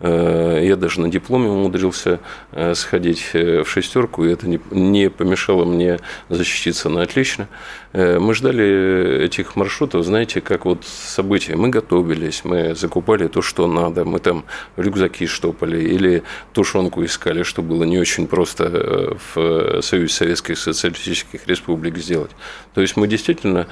я 0.00 0.76
даже 0.76 1.00
на 1.00 1.10
дипломе 1.10 1.48
умудрился 1.48 2.20
э, 2.52 2.74
сходить 2.74 3.30
э, 3.32 3.62
в 3.64 3.68
шестерку, 3.68 4.24
и 4.24 4.30
это 4.30 4.46
не 4.46 5.10
помешало 5.10 5.64
мне 5.64 5.98
защититься 6.28 6.88
на 6.88 7.02
отлично. 7.02 7.48
Мы 7.94 8.34
ждали 8.34 9.24
этих 9.24 9.56
маршрутов, 9.56 10.04
знаете, 10.04 10.42
как 10.42 10.66
вот 10.66 10.84
события. 10.84 11.56
Мы 11.56 11.70
готовились, 11.70 12.44
мы 12.44 12.74
закупали 12.74 13.28
то, 13.28 13.40
что 13.40 13.66
надо, 13.66 14.04
мы 14.04 14.18
там 14.18 14.44
рюкзаки 14.76 15.26
штопали 15.26 15.82
или 15.82 16.22
тушенку 16.52 17.02
искали, 17.02 17.44
что 17.44 17.62
было 17.62 17.84
не 17.84 17.98
очень 17.98 18.26
просто 18.26 19.16
в 19.34 19.80
Союзе 19.80 20.12
Советских 20.12 20.58
Социалистических 20.58 21.46
Республик 21.46 21.96
сделать. 21.96 22.30
То 22.74 22.82
есть 22.82 22.98
мы 22.98 23.08
действительно, 23.08 23.66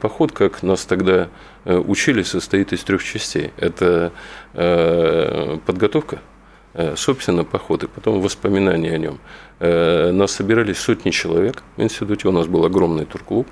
поход, 0.00 0.32
как 0.32 0.64
нас 0.64 0.84
тогда 0.84 1.28
Э, 1.28 1.51
учили, 1.64 2.22
состоит 2.22 2.72
из 2.72 2.82
трех 2.82 3.04
частей. 3.04 3.52
Это 3.56 4.12
э, 4.54 5.58
подготовка, 5.64 6.20
э, 6.74 6.94
собственно, 6.96 7.44
поход, 7.44 7.84
и 7.84 7.86
потом 7.86 8.20
воспоминания 8.20 8.92
о 8.92 8.98
нем. 8.98 9.18
Нас 9.60 10.32
собирались 10.32 10.78
сотни 10.78 11.10
человек 11.10 11.62
в 11.76 11.82
институте, 11.82 12.26
у 12.26 12.32
нас 12.32 12.48
был 12.48 12.64
огромный 12.64 13.04
турклуб, 13.04 13.46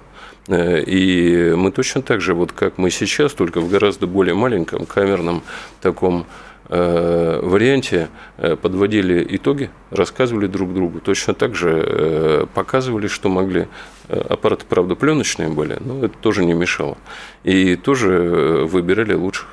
и 0.48 1.54
мы 1.56 1.70
точно 1.70 2.02
так 2.02 2.20
же, 2.20 2.34
вот 2.34 2.50
как 2.50 2.78
мы 2.78 2.90
сейчас, 2.90 3.32
только 3.32 3.60
в 3.60 3.70
гораздо 3.70 4.08
более 4.08 4.34
маленьком 4.34 4.86
камерном 4.86 5.44
таком 5.80 6.26
Э, 6.26 6.49
варианте 6.70 8.10
э, 8.36 8.54
подводили 8.54 9.26
итоги, 9.36 9.70
рассказывали 9.90 10.46
друг 10.46 10.72
другу, 10.72 11.00
точно 11.00 11.34
так 11.34 11.56
же 11.56 11.84
э, 11.84 12.46
показывали, 12.54 13.08
что 13.08 13.28
могли. 13.28 13.66
Аппараты, 14.08 14.64
правда, 14.68 14.94
пленочные 14.94 15.48
были, 15.48 15.78
но 15.80 16.04
это 16.04 16.16
тоже 16.18 16.44
не 16.44 16.52
мешало. 16.52 16.98
И 17.44 17.76
тоже 17.76 18.66
выбирали 18.68 19.14
лучших. 19.14 19.48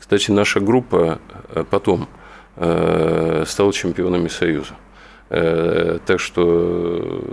Кстати, 0.00 0.30
наша 0.32 0.60
группа 0.60 1.20
потом 1.70 2.08
стала 2.56 3.72
чемпионами 3.72 4.26
Союза. 4.26 4.74
Так 5.28 6.18
что 6.18 7.24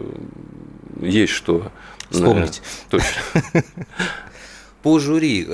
есть 1.02 1.34
что 1.34 1.72
вспомнить. 2.12 2.62
Точно. 2.92 3.22
По 4.84 5.00
жюри, 5.00 5.46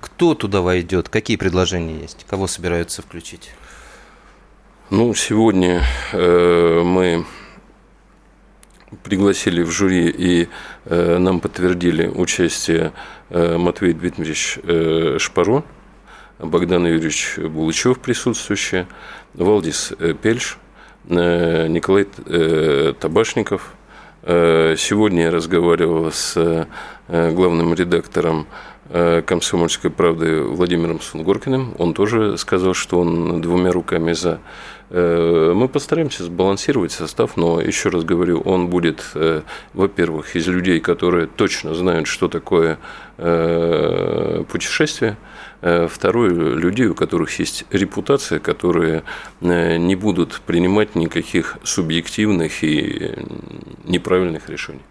кто 0.00 0.34
туда 0.34 0.60
войдет? 0.60 1.08
Какие 1.08 1.36
предложения 1.36 2.00
есть? 2.00 2.24
Кого 2.28 2.46
собираются 2.46 3.02
включить? 3.02 3.50
Ну, 4.88 5.12
сегодня 5.14 5.82
э, 6.12 6.82
мы 6.84 7.26
пригласили 9.02 9.62
в 9.62 9.70
жюри 9.72 10.08
и 10.08 10.48
э, 10.84 11.18
нам 11.18 11.40
подтвердили 11.40 12.06
участие 12.06 12.92
э, 13.30 13.58
Матвей 13.58 13.94
Дмитриевич 13.94 14.60
э, 14.62 15.16
Шпаро, 15.18 15.64
Богдан 16.38 16.86
Юрьевич 16.86 17.36
Булычев 17.38 17.98
присутствующий, 17.98 18.86
Валдис 19.34 19.92
э, 19.98 20.14
Пельш, 20.14 20.58
э, 21.08 21.66
Николай 21.66 22.06
э, 22.26 22.94
Табашников. 23.00 23.74
Э, 24.28 24.74
сегодня 24.76 25.22
я 25.22 25.30
разговаривал 25.30 26.10
с 26.10 26.36
э, 26.36 27.30
главным 27.30 27.74
редактором 27.74 28.48
Э, 28.88 29.20
комсомольской 29.26 29.90
правды 29.90 30.42
Владимиром 30.42 31.00
Сунгоркиным. 31.00 31.74
Он 31.78 31.92
тоже 31.92 32.38
сказал, 32.38 32.72
что 32.72 33.00
он 33.00 33.40
двумя 33.40 33.72
руками 33.72 34.12
за. 34.12 34.40
Мы 34.88 35.68
постараемся 35.68 36.22
сбалансировать 36.22 36.92
состав, 36.92 37.36
но 37.36 37.60
еще 37.60 37.88
раз 37.88 38.04
говорю, 38.04 38.40
он 38.42 38.68
будет, 38.68 39.04
во-первых, 39.74 40.36
из 40.36 40.46
людей, 40.46 40.78
которые 40.78 41.26
точно 41.26 41.74
знают, 41.74 42.06
что 42.06 42.28
такое 42.28 42.78
путешествие. 43.16 45.16
Второе, 45.60 46.30
людей, 46.30 46.86
у 46.86 46.94
которых 46.94 47.38
есть 47.38 47.64
репутация, 47.70 48.38
которые 48.38 49.02
не 49.40 49.96
будут 49.96 50.40
принимать 50.46 50.94
никаких 50.94 51.58
субъективных 51.64 52.62
и 52.62 53.14
неправильных 53.84 54.48
решений. 54.48 54.82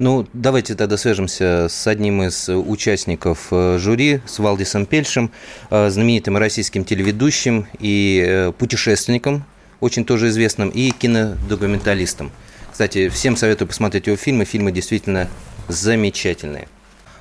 Ну, 0.00 0.26
давайте 0.32 0.74
тогда 0.74 0.96
свяжемся 0.96 1.68
с 1.70 1.86
одним 1.86 2.24
из 2.24 2.48
участников 2.48 3.46
э, 3.52 3.78
жюри, 3.78 4.20
с 4.26 4.40
Валдисом 4.40 4.86
Пельшем, 4.86 5.30
э, 5.70 5.88
знаменитым 5.88 6.36
российским 6.36 6.84
телеведущим 6.84 7.68
и 7.78 8.24
э, 8.26 8.52
путешественником, 8.58 9.44
очень 9.78 10.04
тоже 10.04 10.28
известным, 10.28 10.70
и 10.70 10.90
кинодокументалистом. 10.90 12.32
Кстати, 12.72 13.08
всем 13.08 13.36
советую 13.36 13.68
посмотреть 13.68 14.08
его 14.08 14.16
фильмы. 14.16 14.44
Фильмы 14.44 14.72
действительно 14.72 15.28
замечательные. 15.68 16.66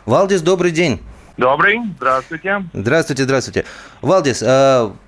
Валдис, 0.08 0.42
добрый 0.42 0.72
день. 0.72 1.00
Добрый, 1.37 1.79
здравствуйте. 1.97 2.63
Здравствуйте, 2.73 3.23
здравствуйте. 3.23 3.65
Валдис, 4.01 4.43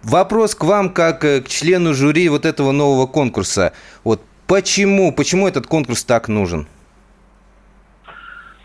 вопрос 0.04 0.56
к 0.56 0.64
вам 0.64 0.92
как 0.92 1.22
к 1.22 1.48
члену 1.48 1.94
жюри 1.94 2.30
вот 2.30 2.46
этого 2.46 2.72
нового 2.72 3.06
конкурса. 3.06 3.74
Вот 4.04 4.22
почему, 4.48 5.12
почему 5.12 5.48
этот 5.48 5.68
конкурс 5.68 6.04
так 6.04 6.28
нужен? 6.28 6.68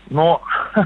Но 0.09 0.41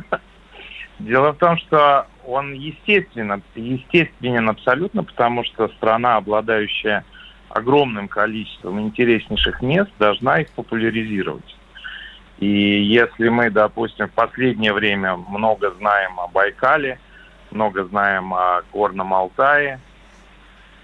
дело 1.00 1.32
в 1.32 1.38
том, 1.38 1.58
что 1.60 2.08
он 2.26 2.54
естественно, 2.54 3.42
естественен 3.56 4.50
абсолютно, 4.50 5.04
потому 5.04 5.46
что 5.46 5.70
страна, 5.70 6.18
обладающая 6.18 7.06
огромным 7.50 8.10
количеством 8.10 8.82
интереснейших 8.82 9.62
мест, 9.62 9.90
должна 9.98 10.42
их 10.42 10.52
популяризировать. 10.52 11.55
И 12.40 12.48
если 12.48 13.30
мы, 13.30 13.50
допустим, 13.50 14.08
в 14.08 14.12
последнее 14.12 14.74
время 14.74 15.16
много 15.16 15.72
знаем 15.72 16.20
о 16.20 16.28
Байкале, 16.28 17.00
много 17.52 17.86
знаем 17.86 18.34
о 18.34 18.62
Горном 18.74 19.14
Алтае, 19.14 19.80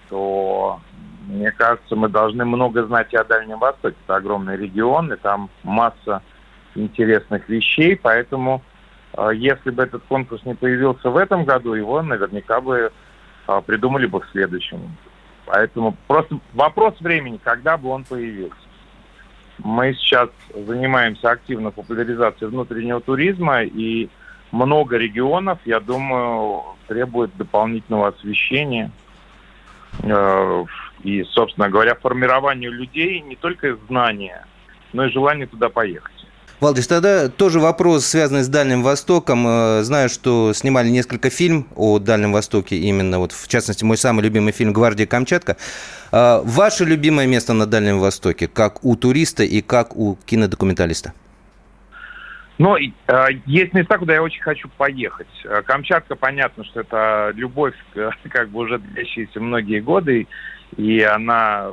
то, 0.09 0.79
мне 1.27 1.51
кажется, 1.51 1.95
мы 1.95 2.07
должны 2.09 2.45
много 2.45 2.83
знать 2.85 3.13
и 3.13 3.17
о 3.17 3.23
Дальнем 3.23 3.59
Востоке. 3.59 3.95
Это 4.05 4.15
огромный 4.15 4.55
регион, 4.57 5.11
и 5.11 5.17
там 5.17 5.49
масса 5.63 6.21
интересных 6.75 7.49
вещей, 7.49 7.97
поэтому 7.97 8.61
э, 9.17 9.31
если 9.35 9.71
бы 9.71 9.83
этот 9.83 10.03
конкурс 10.03 10.45
не 10.45 10.53
появился 10.53 11.09
в 11.09 11.17
этом 11.17 11.43
году, 11.43 11.73
его 11.73 12.01
наверняка 12.01 12.61
бы 12.61 12.91
э, 13.47 13.61
придумали 13.65 14.05
бы 14.05 14.21
в 14.21 14.29
следующем. 14.31 14.95
Поэтому 15.45 15.97
просто 16.07 16.39
вопрос 16.53 16.99
времени, 17.01 17.39
когда 17.43 17.77
бы 17.77 17.89
он 17.89 18.05
появился. 18.05 18.55
Мы 19.63 19.93
сейчас 19.93 20.29
занимаемся 20.53 21.31
активно 21.31 21.71
популяризацией 21.71 22.49
внутреннего 22.49 22.99
туризма, 22.99 23.63
и 23.63 24.09
много 24.51 24.97
регионов, 24.97 25.59
я 25.65 25.79
думаю, 25.79 26.63
требует 26.87 27.35
дополнительного 27.37 28.09
освещения. 28.09 28.91
Э, 30.03 30.65
и, 31.03 31.23
собственно 31.23 31.69
говоря, 31.69 31.95
формированию 31.95 32.71
людей 32.71 33.21
не 33.21 33.35
только 33.35 33.75
знания, 33.87 34.45
но 34.93 35.05
и 35.05 35.11
желание 35.11 35.47
туда 35.47 35.69
поехать. 35.69 36.10
Валдис, 36.61 36.87
тогда 36.87 37.27
тоже 37.27 37.59
вопрос, 37.59 38.05
связанный 38.05 38.43
с 38.43 38.47
Дальним 38.47 38.83
Востоком. 38.83 39.47
Э, 39.47 39.81
знаю, 39.81 40.09
что 40.09 40.53
снимали 40.53 40.89
несколько 40.89 41.31
фильм 41.31 41.65
о 41.75 41.97
Дальнем 41.97 42.33
Востоке, 42.33 42.75
именно 42.75 43.17
вот, 43.17 43.31
в 43.31 43.47
частности, 43.47 43.83
мой 43.83 43.97
самый 43.97 44.21
любимый 44.21 44.53
фильм 44.53 44.71
«Гвардия 44.71 45.07
Камчатка». 45.07 45.57
Э, 46.11 46.39
ваше 46.43 46.85
любимое 46.85 47.25
место 47.25 47.53
на 47.53 47.65
Дальнем 47.65 47.97
Востоке, 47.97 48.47
как 48.47 48.85
у 48.85 48.95
туриста 48.95 49.41
и 49.41 49.61
как 49.61 49.95
у 49.95 50.19
кинодокументалиста? 50.27 51.13
Ну, 52.59 52.77
э, 52.77 52.89
есть 53.47 53.73
места, 53.73 53.97
куда 53.97 54.13
я 54.13 54.21
очень 54.21 54.43
хочу 54.43 54.69
поехать. 54.77 55.33
Камчатка, 55.65 56.15
понятно, 56.15 56.63
что 56.63 56.81
это 56.81 57.31
любовь, 57.33 57.73
как 58.29 58.49
бы 58.49 58.59
уже 58.59 58.77
длящаяся 58.77 59.39
многие 59.39 59.79
годы, 59.79 60.27
и 60.77 61.01
она 61.01 61.71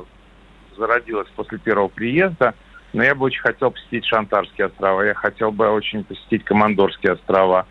зародилась 0.75 1.27
после 1.35 1.59
первого 1.59 1.89
приезда– 1.89 2.55
но 2.93 3.03
я 3.03 3.15
бы 3.15 3.25
очень 3.25 3.41
хотел 3.41 3.71
посетить 3.71 4.05
Шантарские 4.05 4.67
острова, 4.67 5.01
я 5.03 5.13
хотел 5.13 5.51
бы 5.51 5.69
очень 5.69 6.03
посетить 6.03 6.43
Командорские 6.43 7.13
острова, 7.13 7.65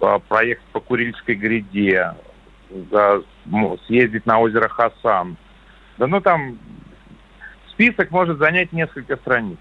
а, 0.00 0.18
проехать 0.18 0.64
по 0.72 0.80
Курильской 0.80 1.34
гряде, 1.34 2.14
съездить 3.86 4.26
на 4.26 4.40
озеро 4.40 4.68
Хасан. 4.68 5.36
Да 5.96 6.06
ну 6.06 6.20
там 6.20 6.58
список 7.70 8.10
может 8.10 8.38
занять 8.38 8.72
несколько 8.72 9.16
страниц. 9.16 9.58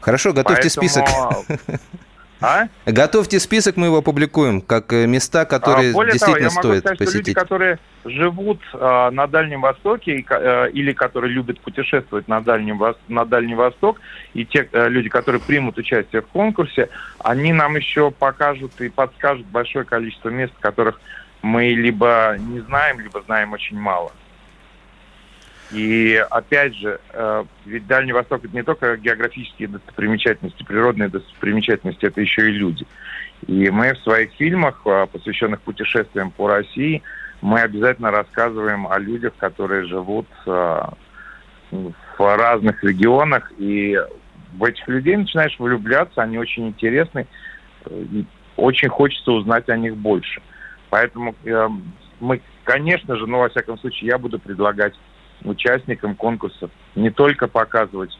Хорошо, 0.00 0.32
готовьте 0.32 0.70
Поэтому... 0.76 1.32
список. 1.42 1.80
А? 2.40 2.68
Готовьте 2.86 3.38
список, 3.38 3.76
мы 3.76 3.86
его 3.86 3.98
опубликуем, 3.98 4.60
как 4.60 4.92
э, 4.92 5.06
места, 5.06 5.44
которые 5.44 5.90
а, 5.90 5.92
Более 5.92 6.12
действительно 6.12 6.48
того, 6.50 6.62
я 6.62 6.70
могу 6.70 6.80
сказать, 6.80 6.98
посетить. 6.98 7.10
Что 7.10 7.18
люди, 7.18 7.32
которые 7.34 7.78
живут 8.04 8.60
э, 8.72 9.10
на 9.12 9.26
Дальнем 9.26 9.60
Востоке 9.60 10.24
э, 10.28 10.70
или 10.70 10.92
которые 10.92 11.32
любят 11.32 11.60
путешествовать 11.60 12.28
на, 12.28 12.40
Дальнем, 12.40 12.80
на 13.08 13.24
Дальний 13.24 13.54
Восток, 13.54 14.00
и 14.32 14.46
те 14.46 14.68
э, 14.72 14.88
люди, 14.88 15.08
которые 15.08 15.40
примут 15.40 15.76
участие 15.76 16.22
в 16.22 16.26
конкурсе, 16.28 16.88
они 17.18 17.52
нам 17.52 17.76
еще 17.76 18.10
покажут 18.10 18.80
и 18.80 18.88
подскажут 18.88 19.46
большое 19.46 19.84
количество 19.84 20.30
мест, 20.30 20.54
которых 20.60 21.00
мы 21.42 21.70
либо 21.70 22.36
не 22.38 22.60
знаем, 22.60 23.00
либо 23.00 23.22
знаем 23.22 23.52
очень 23.52 23.78
мало. 23.78 24.12
И 25.72 26.16
опять 26.30 26.74
же, 26.74 27.00
э, 27.12 27.44
ведь 27.64 27.86
Дальний 27.86 28.12
Восток 28.12 28.44
это 28.44 28.54
не 28.54 28.64
только 28.64 28.96
географические 28.96 29.68
достопримечательности, 29.68 30.64
природные 30.64 31.08
достопримечательности, 31.08 32.06
это 32.06 32.20
еще 32.20 32.48
и 32.48 32.52
люди. 32.52 32.86
И 33.46 33.70
мы 33.70 33.94
в 33.94 33.98
своих 33.98 34.32
фильмах, 34.32 34.82
э, 34.84 35.06
посвященных 35.12 35.60
путешествиям 35.60 36.32
по 36.32 36.48
России, 36.48 37.02
мы 37.40 37.60
обязательно 37.60 38.10
рассказываем 38.10 38.88
о 38.88 38.98
людях, 38.98 39.34
которые 39.36 39.86
живут 39.86 40.26
э, 40.46 40.82
в 41.70 42.36
разных 42.36 42.82
регионах, 42.82 43.52
и 43.56 43.96
в 44.54 44.64
этих 44.64 44.88
людей 44.88 45.16
начинаешь 45.16 45.56
влюбляться, 45.58 46.20
они 46.20 46.36
очень 46.36 46.66
интересны, 46.66 47.28
и 47.88 48.26
очень 48.56 48.88
хочется 48.88 49.30
узнать 49.30 49.68
о 49.68 49.76
них 49.76 49.96
больше. 49.96 50.42
Поэтому 50.90 51.36
мы, 52.18 52.40
конечно 52.64 53.14
же, 53.16 53.28
ну, 53.28 53.38
во 53.38 53.48
всяком 53.48 53.78
случае, 53.78 54.08
я 54.08 54.18
буду 54.18 54.40
предлагать 54.40 54.94
участникам 55.44 56.14
конкурсов 56.14 56.70
не 56.94 57.10
только 57.10 57.48
показывать 57.48 58.16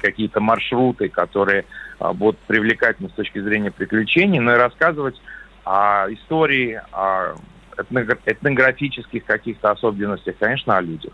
какие-то 0.00 0.40
маршруты, 0.40 1.08
которые 1.08 1.64
а, 1.98 2.12
будут 2.12 2.38
привлекательны 2.40 3.08
с 3.08 3.12
точки 3.12 3.40
зрения 3.40 3.70
приключений, 3.70 4.38
но 4.38 4.54
и 4.54 4.56
рассказывать 4.56 5.20
о 5.64 6.06
истории, 6.10 6.80
о 6.92 7.34
этнографических 7.76 9.24
каких-то 9.24 9.70
особенностях, 9.70 10.36
конечно, 10.38 10.76
о 10.76 10.80
людях. 10.80 11.12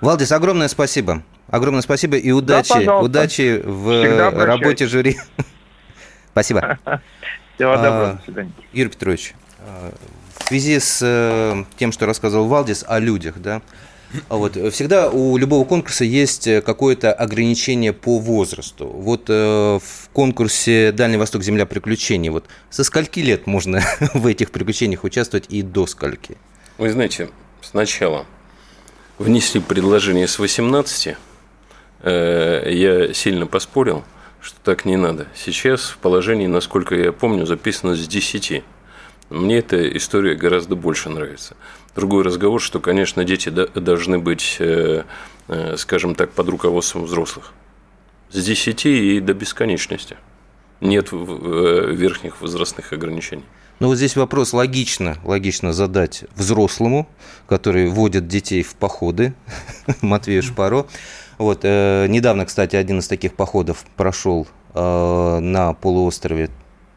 Валдис, 0.00 0.32
огромное 0.32 0.68
спасибо. 0.68 1.22
Огромное 1.48 1.82
спасибо 1.82 2.16
и 2.16 2.30
удачи, 2.30 2.84
да, 2.84 2.98
удачи 2.98 3.60
в 3.62 4.44
работе 4.44 4.86
жюри. 4.86 5.16
Спасибо. 6.32 6.78
Всего 7.56 7.74
доброго, 7.74 8.12
до 8.14 8.22
свидания. 8.24 8.52
Юрий 8.72 8.90
Петрович, 8.90 9.34
а, 9.58 9.92
в 10.38 10.48
связи 10.48 10.78
с 10.78 11.00
э, 11.02 11.64
тем, 11.76 11.90
что 11.90 12.06
рассказывал 12.06 12.46
Валдис 12.46 12.84
о 12.86 13.00
людях, 13.00 13.38
да, 13.38 13.56
а 13.56 13.60
вот. 14.28 14.56
Всегда 14.72 15.10
у 15.10 15.36
любого 15.36 15.64
конкурса 15.64 16.04
есть 16.04 16.46
э, 16.46 16.62
какое-то 16.62 17.12
ограничение 17.12 17.92
по 17.92 18.18
возрасту. 18.18 18.86
Вот 18.86 19.24
э, 19.28 19.32
в 19.78 20.08
конкурсе 20.12 20.92
«Дальний 20.92 21.16
Восток. 21.16 21.42
Земля 21.42 21.66
приключений» 21.66 22.28
вот 22.30 22.46
со 22.70 22.84
скольки 22.84 23.20
лет 23.20 23.46
можно 23.46 23.80
в 24.14 24.26
этих 24.26 24.50
приключениях 24.50 25.04
участвовать 25.04 25.46
и 25.48 25.62
до 25.62 25.86
скольки? 25.86 26.36
Вы 26.78 26.90
знаете, 26.90 27.30
сначала 27.62 28.26
внесли 29.18 29.60
предложение 29.60 30.26
с 30.26 30.38
18, 30.38 31.16
э, 32.02 32.70
я 32.72 33.14
сильно 33.14 33.46
поспорил, 33.46 34.02
что 34.40 34.56
так 34.64 34.84
не 34.84 34.96
надо. 34.96 35.28
Сейчас 35.36 35.82
в 35.82 35.98
положении, 35.98 36.46
насколько 36.46 36.94
я 36.94 37.12
помню, 37.12 37.46
записано 37.46 37.94
с 37.94 38.08
10. 38.08 38.64
Мне 39.28 39.58
эта 39.58 39.96
история 39.96 40.34
гораздо 40.34 40.74
больше 40.74 41.10
нравится. 41.10 41.54
Другой 41.96 42.22
разговор, 42.22 42.60
что, 42.60 42.80
конечно, 42.80 43.24
дети 43.24 43.48
должны 43.48 44.18
быть, 44.18 44.56
э, 44.60 45.04
э, 45.48 45.76
скажем 45.76 46.14
так, 46.14 46.30
под 46.32 46.48
руководством 46.48 47.04
взрослых. 47.04 47.52
С 48.30 48.44
10 48.44 48.86
и 48.86 49.20
до 49.20 49.34
бесконечности. 49.34 50.16
Нет 50.80 51.08
э, 51.12 51.90
верхних 51.92 52.40
возрастных 52.40 52.92
ограничений. 52.92 53.44
Ну 53.80 53.88
вот 53.88 53.96
здесь 53.96 54.14
вопрос 54.14 54.52
логично, 54.52 55.16
логично 55.24 55.72
задать 55.72 56.24
взрослому, 56.36 57.08
который 57.46 57.88
водит 57.88 58.28
детей 58.28 58.62
в 58.62 58.74
походы, 58.74 59.34
Матвею 60.00 60.42
Шпаро. 60.42 60.86
Вот, 61.38 61.60
э, 61.62 62.06
недавно, 62.08 62.44
кстати, 62.44 62.76
один 62.76 62.98
из 62.98 63.08
таких 63.08 63.34
походов 63.34 63.84
прошел 63.96 64.46
э, 64.74 65.38
на 65.40 65.72
полуострове 65.72 66.50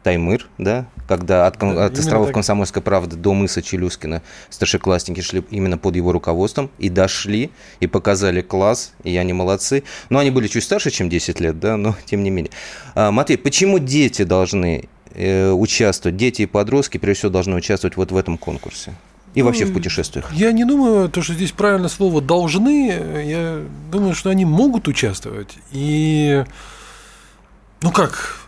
Таймыр, 0.04 0.46
да, 0.58 0.86
когда 1.08 1.46
от, 1.46 1.58
да, 1.58 1.86
от 1.86 1.98
островов 1.98 2.28
так. 2.28 2.34
Комсомольской 2.34 2.82
правды 2.82 3.16
до 3.16 3.32
мыса 3.32 3.62
Челюскина 3.62 4.22
старшеклассники 4.50 5.22
шли 5.22 5.42
именно 5.50 5.78
под 5.78 5.96
его 5.96 6.12
руководством 6.12 6.70
и 6.78 6.90
дошли, 6.90 7.50
и 7.80 7.86
показали 7.86 8.42
класс, 8.42 8.92
и 9.02 9.16
они 9.16 9.32
молодцы. 9.32 9.82
Но 10.10 10.18
они 10.18 10.30
были 10.30 10.46
чуть 10.46 10.62
старше, 10.62 10.90
чем 10.90 11.08
10 11.08 11.40
лет, 11.40 11.58
да, 11.58 11.78
но 11.78 11.96
тем 12.04 12.22
не 12.22 12.30
менее. 12.30 12.52
А, 12.94 13.10
Матвей, 13.10 13.38
почему 13.38 13.78
дети 13.78 14.24
должны 14.24 14.88
э, 15.14 15.50
участвовать, 15.50 16.18
дети 16.18 16.42
и 16.42 16.46
подростки, 16.46 16.98
прежде 16.98 17.20
всего, 17.20 17.32
должны 17.32 17.56
участвовать 17.56 17.96
вот 17.96 18.12
в 18.12 18.16
этом 18.16 18.36
конкурсе? 18.36 18.92
И 19.34 19.42
вообще 19.42 19.64
в 19.64 19.68
ну, 19.68 19.74
путешествиях? 19.74 20.30
Я 20.32 20.52
не 20.52 20.64
думаю, 20.64 21.08
то, 21.08 21.22
что 21.22 21.32
здесь 21.32 21.50
правильное 21.50 21.88
слово 21.88 22.20
«должны». 22.20 23.22
Я 23.24 23.62
думаю, 23.90 24.14
что 24.14 24.30
они 24.30 24.44
могут 24.44 24.86
участвовать. 24.86 25.56
И, 25.72 26.44
ну 27.80 27.90
как, 27.90 28.43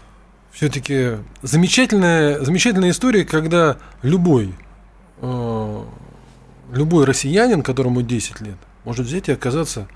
все-таки 0.56 1.18
замечательная, 1.42 2.42
замечательная 2.42 2.90
история, 2.90 3.26
когда 3.26 3.76
любой, 4.00 4.54
э, 5.20 5.82
любой 6.72 7.04
россиянин, 7.04 7.62
которому 7.62 8.00
10 8.00 8.40
лет, 8.40 8.56
может 8.84 9.04
взять 9.04 9.28
и 9.28 9.32
оказаться 9.32 9.86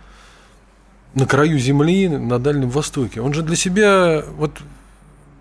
на 1.14 1.26
краю 1.26 1.58
земли, 1.58 2.08
на 2.08 2.38
Дальнем 2.38 2.68
Востоке. 2.68 3.22
Он 3.22 3.32
же 3.32 3.42
для 3.42 3.56
себя, 3.56 4.22
вот 4.36 4.58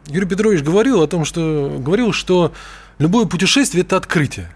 Юрий 0.08 0.26
Петрович 0.26 0.64
говорил 0.64 1.02
о 1.04 1.08
том, 1.08 1.26
что 1.26 1.76
говорил, 1.80 2.14
что 2.14 2.54
любое 2.98 3.26
путешествие 3.26 3.84
это 3.84 3.98
открытие. 3.98 4.50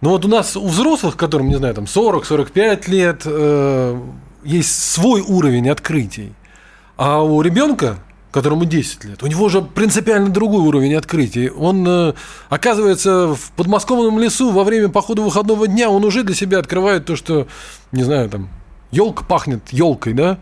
Но 0.00 0.10
вот 0.10 0.24
у 0.24 0.28
нас 0.28 0.56
у 0.56 0.66
взрослых, 0.66 1.18
которым, 1.18 1.48
не 1.48 1.56
знаю, 1.56 1.74
там 1.74 1.84
40-45 1.84 2.88
лет, 2.88 3.22
э, 3.26 4.00
есть 4.44 4.82
свой 4.82 5.20
уровень 5.20 5.68
открытий. 5.68 6.32
А 6.96 7.22
у 7.22 7.42
ребенка 7.42 7.98
которому 8.30 8.64
10 8.64 9.04
лет. 9.04 9.22
У 9.22 9.26
него 9.26 9.46
уже 9.46 9.62
принципиально 9.62 10.28
другой 10.28 10.60
уровень 10.60 10.94
открытий. 10.94 11.50
Он, 11.50 11.86
э, 11.86 12.12
оказывается, 12.48 13.34
в 13.34 13.52
подмосковном 13.52 14.18
лесу 14.18 14.50
во 14.50 14.64
время 14.64 14.88
похода 14.88 15.22
выходного 15.22 15.66
дня 15.66 15.88
он 15.90 16.04
уже 16.04 16.22
для 16.24 16.34
себя 16.34 16.58
открывает 16.58 17.06
то, 17.06 17.16
что, 17.16 17.46
не 17.92 18.02
знаю, 18.02 18.28
там, 18.28 18.48
елка 18.90 19.24
пахнет 19.24 19.62
елкой, 19.70 20.12
да, 20.12 20.38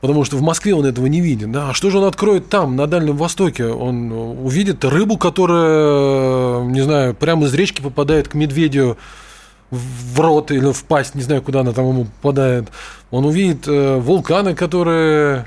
потому 0.00 0.24
что 0.24 0.36
в 0.36 0.42
Москве 0.42 0.74
он 0.74 0.86
этого 0.86 1.06
не 1.06 1.20
видит. 1.20 1.50
Да? 1.50 1.70
А 1.70 1.74
что 1.74 1.90
же 1.90 1.98
он 1.98 2.04
откроет 2.04 2.48
там, 2.48 2.76
на 2.76 2.86
Дальнем 2.86 3.16
Востоке? 3.16 3.66
Он 3.66 4.12
увидит 4.12 4.84
рыбу, 4.84 5.16
которая, 5.16 6.62
не 6.64 6.82
знаю, 6.82 7.14
прямо 7.14 7.46
из 7.46 7.54
речки 7.54 7.80
попадает 7.80 8.28
к 8.28 8.34
медведю 8.34 8.96
в 9.70 10.20
рот 10.20 10.50
или 10.50 10.70
в 10.70 10.84
пасть, 10.84 11.14
не 11.14 11.22
знаю, 11.22 11.40
куда 11.40 11.60
она 11.60 11.72
там 11.72 11.88
ему 11.88 12.04
попадает. 12.04 12.68
Он 13.10 13.24
увидит 13.24 13.66
э, 13.66 13.96
вулканы, 13.96 14.54
которые 14.54 15.46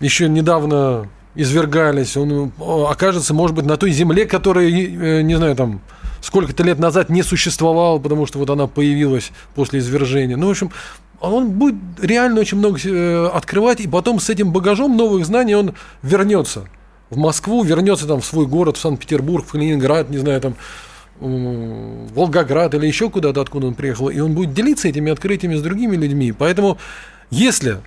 еще 0.00 0.28
недавно 0.28 1.08
извергались, 1.34 2.16
он 2.16 2.52
окажется, 2.88 3.34
может 3.34 3.54
быть, 3.54 3.64
на 3.64 3.76
той 3.76 3.92
земле, 3.92 4.26
которая, 4.26 4.68
э, 4.68 5.22
не 5.22 5.36
знаю, 5.36 5.54
там, 5.54 5.80
сколько-то 6.20 6.62
лет 6.62 6.78
назад 6.78 7.08
не 7.08 7.22
существовала, 7.22 7.98
потому 7.98 8.26
что 8.26 8.38
вот 8.38 8.50
она 8.50 8.66
появилась 8.66 9.30
после 9.54 9.78
извержения. 9.78 10.36
Ну, 10.36 10.48
в 10.48 10.50
общем, 10.50 10.70
он 11.20 11.50
будет 11.50 11.76
реально 12.00 12.40
очень 12.40 12.58
много 12.58 12.78
э, 12.82 13.26
открывать, 13.32 13.80
и 13.80 13.86
потом 13.86 14.20
с 14.20 14.28
этим 14.30 14.52
багажом 14.52 14.96
новых 14.96 15.24
знаний 15.24 15.54
он 15.54 15.74
вернется 16.02 16.64
в 17.10 17.16
Москву, 17.16 17.62
вернется 17.62 18.06
там 18.06 18.20
в 18.20 18.24
свой 18.24 18.46
город, 18.46 18.76
в 18.76 18.80
Санкт-Петербург, 18.80 19.44
в 19.46 19.52
Калининград, 19.52 20.10
не 20.10 20.18
знаю, 20.18 20.40
там, 20.40 20.54
Волгоград 21.20 22.74
или 22.74 22.86
еще 22.86 23.10
куда-то, 23.10 23.42
откуда 23.42 23.66
он 23.66 23.74
приехал, 23.74 24.08
и 24.08 24.18
он 24.20 24.32
будет 24.32 24.54
делиться 24.54 24.88
этими 24.88 25.12
открытиями 25.12 25.54
с 25.54 25.62
другими 25.62 25.94
людьми. 25.96 26.32
Поэтому, 26.32 26.78
если 27.30 27.78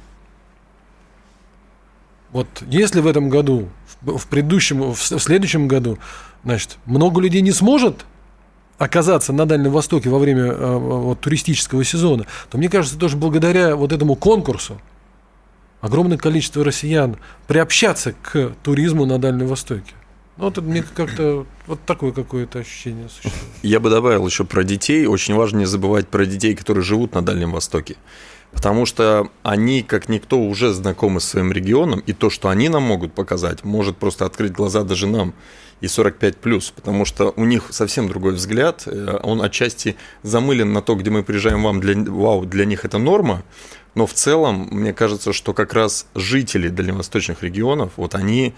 вот 2.34 2.48
если 2.68 3.00
в 3.00 3.08
этом 3.08 3.30
году, 3.30 3.70
в 4.02 4.28
предыдущем, 4.28 4.92
в 4.92 4.98
следующем 4.98 5.68
году, 5.68 6.00
значит, 6.44 6.78
много 6.86 7.22
людей 7.22 7.42
не 7.42 7.52
сможет 7.52 8.06
оказаться 8.78 9.32
на 9.32 9.46
Дальнем 9.46 9.72
Востоке 9.72 10.10
во 10.10 10.18
время 10.20 10.46
э, 10.46 10.78
вот, 10.78 11.22
туристического 11.22 11.84
сезона, 11.84 12.26
то 12.50 12.58
мне 12.58 12.70
кажется, 12.70 12.98
тоже 12.98 13.18
благодаря 13.18 13.76
вот 13.76 13.94
этому 13.94 14.16
конкурсу 14.16 14.82
огромное 15.80 16.18
количество 16.18 16.64
россиян 16.64 17.18
приобщаться 17.48 18.14
к 18.22 18.54
туризму 18.64 19.06
на 19.06 19.20
Дальнем 19.20 19.48
Востоке. 19.48 19.94
Ну, 20.38 20.46
вот 20.46 20.58
мне 20.58 20.84
как-то 20.96 21.46
вот 21.68 21.80
такое 21.86 22.12
какое-то 22.12 22.60
ощущение 22.60 23.08
существует. 23.08 23.46
Я 23.62 23.80
бы 23.80 23.92
добавил 23.92 24.26
еще 24.26 24.44
про 24.46 24.64
детей. 24.64 25.06
Очень 25.06 25.36
важно 25.36 25.60
не 25.60 25.66
забывать 25.66 26.08
про 26.08 26.26
детей, 26.26 26.56
которые 26.56 26.84
живут 26.84 27.14
на 27.14 27.22
Дальнем 27.22 27.52
Востоке. 27.52 27.98
Потому 28.54 28.86
что 28.86 29.30
они, 29.42 29.82
как 29.82 30.10
никто, 30.10 30.40
уже 30.40 30.72
знакомы 30.74 31.20
с 31.20 31.26
своим 31.26 31.52
регионом, 31.52 32.00
и 32.02 32.14
то, 32.14 32.30
что 32.30 32.50
они 32.50 32.70
нам 32.70 32.84
могут 32.84 33.14
показать, 33.14 33.64
может 33.64 33.98
просто 33.98 34.26
открыть 34.26 34.52
глаза 34.52 34.84
даже 34.84 35.08
нам 35.08 35.34
и 35.82 35.88
45 35.88 36.38
плюс, 36.38 36.72
потому 36.72 37.04
что 37.04 37.34
у 37.36 37.44
них 37.44 37.66
совсем 37.72 38.08
другой 38.08 38.34
взгляд, 38.34 38.84
э, 38.86 39.20
он 39.22 39.42
отчасти 39.42 39.98
замылен 40.22 40.72
на 40.72 40.82
то, 40.82 40.96
где 40.96 41.10
мы 41.10 41.24
приезжаем 41.24 41.64
вам, 41.64 41.82
для, 41.82 41.96
вау, 42.10 42.46
для 42.46 42.64
них 42.64 42.86
это 42.86 43.00
норма, 43.00 43.44
но 43.96 44.08
в 44.08 44.14
целом, 44.14 44.70
мне 44.72 44.94
кажется, 44.94 45.34
что 45.34 45.54
как 45.54 45.74
раз 45.74 46.08
жители 46.16 46.70
дальневосточных 46.70 47.44
регионов, 47.44 47.94
вот 47.98 48.16
они, 48.16 48.54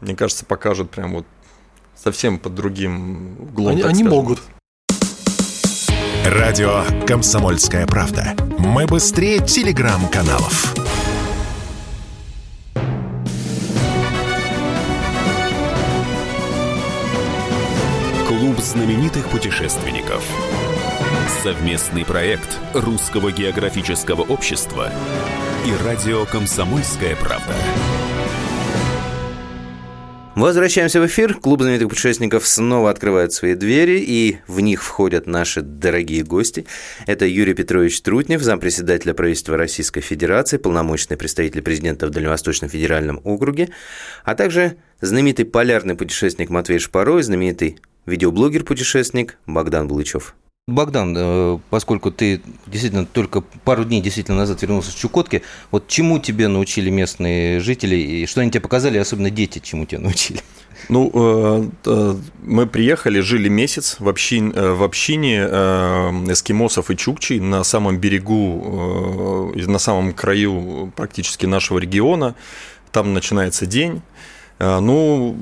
мне 0.00 0.14
кажется, 0.14 0.44
покажут 0.44 0.90
прям 0.90 1.14
вот 1.14 1.26
совсем 1.94 2.38
под 2.38 2.54
другим 2.54 3.40
углом. 3.40 3.72
Они, 3.72 3.82
они 3.82 4.04
могут. 4.04 4.40
Радио 6.28 6.82
«Комсомольская 7.06 7.86
правда». 7.86 8.34
Мы 8.58 8.84
быстрее 8.86 9.38
телеграм-каналов. 9.38 10.74
Клуб 18.26 18.58
знаменитых 18.58 19.28
путешественников. 19.28 20.24
Совместный 21.44 22.04
проект 22.04 22.58
Русского 22.74 23.30
географического 23.30 24.22
общества 24.22 24.90
и 25.64 25.84
радио 25.84 26.24
«Комсомольская 26.24 27.14
правда». 27.14 27.54
Возвращаемся 30.36 31.00
в 31.00 31.06
эфир. 31.06 31.32
Клуб 31.32 31.62
знаменитых 31.62 31.88
путешественников 31.88 32.46
снова 32.46 32.90
открывает 32.90 33.32
свои 33.32 33.54
двери, 33.54 34.04
и 34.06 34.36
в 34.46 34.60
них 34.60 34.84
входят 34.84 35.26
наши 35.26 35.62
дорогие 35.62 36.24
гости. 36.24 36.66
Это 37.06 37.24
Юрий 37.24 37.54
Петрович 37.54 37.98
Трутнев, 38.02 38.42
зампредседателя 38.42 39.14
правительства 39.14 39.56
Российской 39.56 40.02
Федерации, 40.02 40.58
полномочный 40.58 41.16
представитель 41.16 41.62
президента 41.62 42.06
в 42.06 42.10
Дальневосточном 42.10 42.68
федеральном 42.68 43.18
округе, 43.24 43.70
а 44.24 44.34
также 44.34 44.76
знаменитый 45.00 45.46
полярный 45.46 45.94
путешественник 45.94 46.50
Матвей 46.50 46.80
Шпарой, 46.80 47.22
знаменитый 47.22 47.78
видеоблогер-путешественник 48.04 49.38
Богдан 49.46 49.88
Булычев. 49.88 50.34
Богдан, 50.68 51.14
э, 51.16 51.58
поскольку 51.70 52.10
ты 52.10 52.42
действительно 52.66 53.06
только 53.06 53.40
пару 53.40 53.84
дней 53.84 54.00
действительно 54.00 54.38
назад 54.38 54.62
вернулся 54.62 54.90
с 54.90 54.94
Чукотки, 54.94 55.42
вот 55.70 55.86
чему 55.86 56.18
тебе 56.18 56.48
научили 56.48 56.90
местные 56.90 57.60
жители, 57.60 57.94
и 57.94 58.26
что 58.26 58.40
они 58.40 58.50
тебе 58.50 58.62
показали, 58.62 58.98
особенно 58.98 59.30
дети, 59.30 59.60
чему 59.60 59.86
тебя 59.86 60.00
научили? 60.00 60.40
Ну, 60.88 61.10
э, 61.14 61.68
э, 61.86 62.16
мы 62.42 62.66
приехали, 62.66 63.20
жили 63.20 63.48
месяц 63.48 63.96
в, 64.00 64.08
общин, 64.08 64.50
в 64.50 64.82
общине 64.82 65.44
эскимосов 66.32 66.90
и 66.90 66.96
чукчей 66.96 67.38
на 67.38 67.62
самом 67.62 67.98
берегу, 67.98 69.52
на 69.54 69.78
самом 69.78 70.14
краю 70.14 70.92
практически 70.96 71.46
нашего 71.46 71.78
региона. 71.78 72.34
Там 72.90 73.14
начинается 73.14 73.66
день. 73.66 74.02
А, 74.58 74.80
ну, 74.80 75.36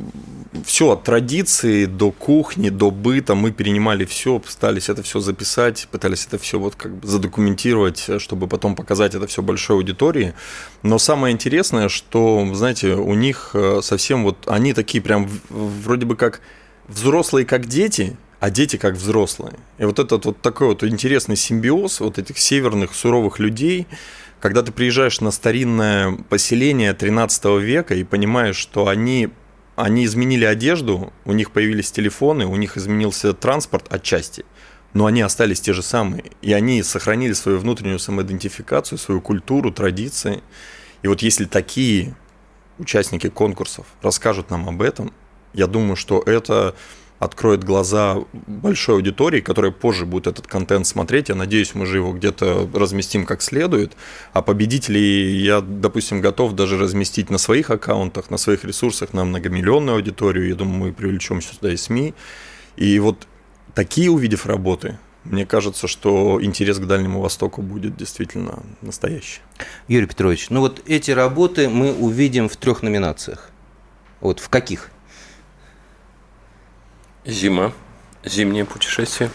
все 0.64 0.92
от 0.92 1.04
традиции 1.04 1.86
до 1.86 2.10
кухни, 2.10 2.68
до 2.68 2.90
быта 2.90 3.34
мы 3.34 3.50
перенимали 3.50 4.04
все, 4.04 4.38
пытались 4.38 4.88
это 4.88 5.02
все 5.02 5.20
записать, 5.20 5.88
пытались 5.90 6.26
это 6.26 6.38
все 6.38 6.58
вот 6.58 6.74
как 6.76 6.94
бы 6.94 7.06
задокументировать, 7.06 8.08
чтобы 8.18 8.46
потом 8.46 8.76
показать 8.76 9.14
это 9.14 9.26
все 9.26 9.42
большой 9.42 9.76
аудитории. 9.76 10.34
Но 10.82 10.98
самое 10.98 11.32
интересное, 11.32 11.88
что, 11.88 12.48
знаете, 12.54 12.94
у 12.94 13.14
них 13.14 13.50
э, 13.54 13.80
совсем 13.82 14.24
вот 14.24 14.36
они 14.46 14.72
такие 14.72 15.02
прям 15.02 15.28
вроде 15.48 16.06
бы 16.06 16.16
как 16.16 16.40
взрослые, 16.88 17.46
как 17.46 17.66
дети, 17.66 18.16
а 18.40 18.50
дети 18.50 18.76
как 18.76 18.94
взрослые. 18.94 19.54
И 19.78 19.84
вот 19.84 19.98
этот 19.98 20.24
вот 20.26 20.40
такой 20.40 20.68
вот 20.68 20.84
интересный 20.84 21.36
симбиоз 21.36 22.00
вот 22.00 22.18
этих 22.18 22.38
северных 22.38 22.94
суровых 22.94 23.38
людей– 23.38 23.86
когда 24.44 24.62
ты 24.62 24.72
приезжаешь 24.72 25.22
на 25.22 25.30
старинное 25.30 26.18
поселение 26.28 26.92
13 26.92 27.46
века 27.62 27.94
и 27.94 28.04
понимаешь, 28.04 28.56
что 28.56 28.88
они, 28.88 29.30
они 29.74 30.04
изменили 30.04 30.44
одежду, 30.44 31.14
у 31.24 31.32
них 31.32 31.50
появились 31.50 31.90
телефоны, 31.90 32.44
у 32.44 32.54
них 32.56 32.76
изменился 32.76 33.32
транспорт 33.32 33.86
отчасти, 33.88 34.44
но 34.92 35.06
они 35.06 35.22
остались 35.22 35.62
те 35.62 35.72
же 35.72 35.82
самые. 35.82 36.24
И 36.42 36.52
они 36.52 36.82
сохранили 36.82 37.32
свою 37.32 37.58
внутреннюю 37.58 37.98
самоидентификацию, 37.98 38.98
свою 38.98 39.22
культуру, 39.22 39.72
традиции. 39.72 40.42
И 41.00 41.08
вот 41.08 41.22
если 41.22 41.46
такие 41.46 42.14
участники 42.78 43.30
конкурсов 43.30 43.86
расскажут 44.02 44.50
нам 44.50 44.68
об 44.68 44.82
этом, 44.82 45.14
я 45.54 45.66
думаю, 45.66 45.96
что 45.96 46.20
это 46.20 46.74
откроет 47.24 47.64
глаза 47.64 48.18
большой 48.32 48.96
аудитории, 48.96 49.40
которая 49.40 49.72
позже 49.72 50.04
будет 50.04 50.26
этот 50.26 50.46
контент 50.46 50.86
смотреть. 50.86 51.30
Я 51.30 51.34
надеюсь, 51.34 51.74
мы 51.74 51.86
же 51.86 51.96
его 51.96 52.12
где-то 52.12 52.68
разместим 52.72 53.24
как 53.24 53.42
следует. 53.42 53.96
А 54.32 54.42
победителей 54.42 55.40
я, 55.40 55.60
допустим, 55.60 56.20
готов 56.20 56.52
даже 56.52 56.76
разместить 56.76 57.30
на 57.30 57.38
своих 57.38 57.70
аккаунтах, 57.70 58.30
на 58.30 58.36
своих 58.36 58.64
ресурсах 58.64 59.14
на 59.14 59.24
многомиллионную 59.24 59.96
аудиторию. 59.96 60.48
Я 60.48 60.54
думаю, 60.54 60.78
мы 60.78 60.92
привлечем 60.92 61.40
сюда 61.40 61.72
и 61.72 61.76
СМИ. 61.76 62.14
И 62.76 62.98
вот 62.98 63.26
такие, 63.74 64.10
увидев 64.10 64.44
работы, 64.44 64.98
мне 65.24 65.46
кажется, 65.46 65.88
что 65.88 66.38
интерес 66.42 66.78
к 66.78 66.86
Дальнему 66.86 67.20
Востоку 67.20 67.62
будет 67.62 67.96
действительно 67.96 68.62
настоящий. 68.82 69.40
Юрий 69.88 70.06
Петрович, 70.06 70.50
ну 70.50 70.60
вот 70.60 70.82
эти 70.86 71.10
работы 71.10 71.70
мы 71.70 71.94
увидим 71.94 72.50
в 72.50 72.56
трех 72.56 72.82
номинациях. 72.82 73.50
Вот 74.20 74.40
в 74.40 74.50
каких? 74.50 74.90
Зима, 77.24 77.72
зимнее 78.22 78.66
путешествие. 78.66 79.30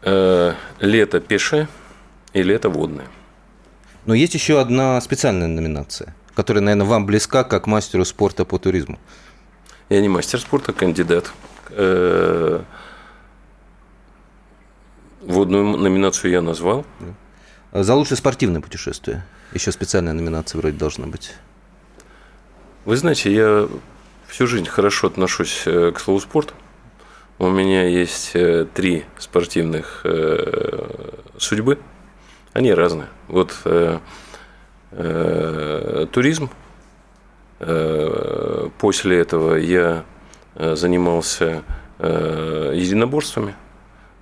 Э, 0.00 0.54
лето 0.80 1.20
пешее 1.20 1.68
и 2.32 2.42
лето 2.42 2.70
водное. 2.70 3.06
Но 4.06 4.14
есть 4.14 4.32
еще 4.32 4.60
одна 4.60 4.98
специальная 5.02 5.46
номинация, 5.46 6.14
которая, 6.34 6.62
наверное, 6.62 6.86
вам 6.86 7.04
близка 7.04 7.44
как 7.44 7.66
мастеру 7.66 8.06
спорта 8.06 8.46
по 8.46 8.58
туризму. 8.58 8.98
Я 9.90 10.00
не 10.00 10.08
мастер 10.08 10.40
спорта, 10.40 10.72
кандидат. 10.72 11.30
Э, 11.68 12.62
водную 15.20 15.64
номинацию 15.76 16.30
я 16.30 16.40
назвал. 16.40 16.86
За 17.72 17.94
лучшее 17.94 18.16
спортивное 18.16 18.62
путешествие. 18.62 19.26
Еще 19.52 19.70
специальная 19.70 20.14
номинация 20.14 20.58
вроде 20.58 20.78
должна 20.78 21.06
быть. 21.06 21.34
Вы 22.86 22.96
знаете, 22.96 23.30
я 23.34 23.68
всю 24.28 24.46
жизнь 24.46 24.66
хорошо 24.66 25.08
отношусь 25.08 25.62
э, 25.66 25.90
к 25.92 25.98
слову 25.98 26.20
спорт. 26.20 26.54
У 27.38 27.48
меня 27.48 27.84
есть 27.84 28.32
э, 28.34 28.66
три 28.72 29.04
спортивных 29.18 30.02
э, 30.04 30.86
судьбы. 31.38 31.78
Они 32.52 32.72
разные. 32.72 33.08
Вот 33.28 33.54
туризм. 36.12 36.50
После 38.78 39.18
этого 39.18 39.54
я 39.56 40.04
занимался 40.56 41.62
единоборствами. 41.98 43.54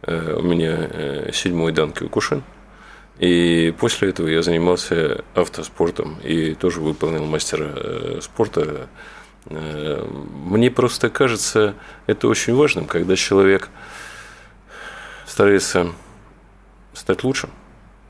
У 0.03 0.43
меня 0.43 1.31
седьмой 1.33 1.73
дан 1.73 1.93
Кюкушин. 1.93 2.43
И 3.21 3.73
после 3.79 4.11
этого 4.11 4.27
я 4.27 4.43
занимался 4.43 5.25
автоспортом 5.35 6.19
и 6.25 6.55
тоже 6.55 6.81
выполнил 6.81 7.25
мастера 7.25 8.21
спорта. 8.21 8.89
Э, 9.49 10.07
мне 10.45 10.71
просто 10.71 11.11
кажется 11.11 11.75
это 12.07 12.29
очень 12.29 12.55
важным, 12.55 12.87
когда 12.87 13.17
человек 13.17 13.69
старается 15.27 15.89
стать 16.95 17.23
лучшим, 17.25 17.51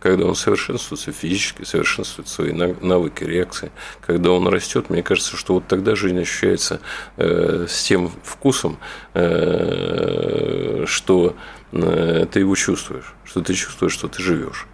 когда 0.01 0.27
он 0.27 0.35
совершенствуется 0.35 1.13
физически, 1.13 1.65
совершенствует 1.65 2.29
свои 2.29 2.53
навыки 2.53 3.25
реакции, 3.25 3.73
когда 4.01 4.31
он 4.31 4.47
растет, 4.49 4.91
мне 4.91 5.03
кажется, 5.03 5.37
что 5.37 5.55
вот 5.55 5.67
тогда 5.67 5.97
жизнь 5.97 6.21
ощущается 6.21 6.81
э, 7.17 7.67
с 7.69 7.83
тем 7.83 8.11
вкусом, 8.23 8.79
э, 9.15 10.85
что 10.87 11.37
э, 11.73 12.27
ты 12.31 12.41
его 12.41 12.55
чувствуешь, 12.55 13.15
что 13.25 13.43
ты 13.43 13.55
чувствуешь, 13.55 13.93
что 13.93 14.09
ты 14.09 14.23
живешь. 14.23 14.67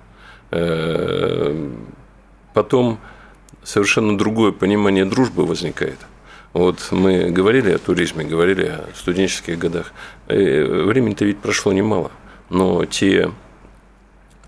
Э, 0.50 1.70
потом 2.52 3.00
совершенно 3.62 4.18
другое 4.18 4.52
понимание 4.52 5.04
дружбы 5.04 5.46
возникает. 5.46 5.98
Вот 6.52 6.88
мы 6.90 7.30
говорили 7.30 7.72
о 7.72 7.78
туризме, 7.78 8.24
говорили 8.24 8.66
о 8.66 8.88
студенческих 8.94 9.58
годах. 9.58 9.92
Э, 10.28 10.84
времени-то 10.84 11.24
ведь 11.24 11.38
прошло 11.38 11.72
немало. 11.72 12.10
Но 12.50 12.84
те 12.84 13.30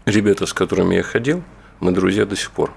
ребята, 0.05 0.45
с 0.45 0.53
которыми 0.53 0.97
я 0.97 1.03
ходил, 1.03 1.43
мы 1.81 1.93
друзья 1.93 2.27
до 2.27 2.37
сих 2.37 2.51
пор. 2.51 2.73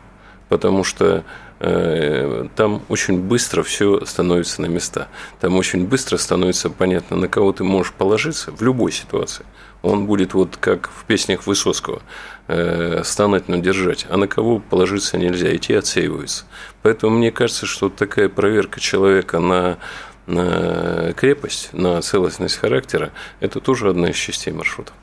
Потому 0.50 0.84
что 0.84 1.24
э, 1.60 2.48
там 2.56 2.82
очень 2.90 3.20
быстро 3.20 3.64
все 3.64 4.06
становится 4.06 4.62
на 4.62 4.68
места. 4.68 5.08
Там 5.40 5.56
очень 5.56 5.86
быстро 5.86 6.18
становится 6.18 6.70
понятно, 6.70 7.18
на 7.18 7.28
кого 7.28 7.52
ты 7.52 7.64
можешь 7.64 7.94
положиться 7.94 8.52
в 8.52 8.62
любой 8.62 8.92
ситуации. 8.92 9.46
Он 9.82 10.06
будет 10.06 10.34
вот 10.34 10.58
как 10.58 10.90
в 10.90 11.06
песнях 11.06 11.46
Высоцкого 11.46 12.02
э, 12.48 13.02
стануть, 13.04 13.48
но 13.48 13.58
держать. 13.58 14.08
А 14.10 14.18
на 14.18 14.28
кого 14.28 14.60
положиться 14.60 15.18
нельзя, 15.18 15.56
идти 15.56 15.74
отсеиваются. 15.74 16.46
Поэтому 16.82 17.18
мне 17.18 17.32
кажется, 17.32 17.66
что 17.66 17.90
такая 17.90 18.30
проверка 18.30 18.80
человека 18.80 19.40
на, 19.40 19.78
на 20.26 21.14
крепость, 21.14 21.70
на 21.74 22.02
целостность 22.02 22.56
характера, 22.56 23.12
это 23.40 23.60
тоже 23.60 23.90
одна 23.90 24.10
из 24.10 24.16
частей 24.16 24.52
маршрута. 24.52 24.94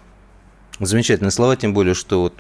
Замечательные 0.80 1.30
слова, 1.30 1.54
тем 1.57 1.72
более, 1.72 1.94
что 1.94 2.22
вот 2.22 2.35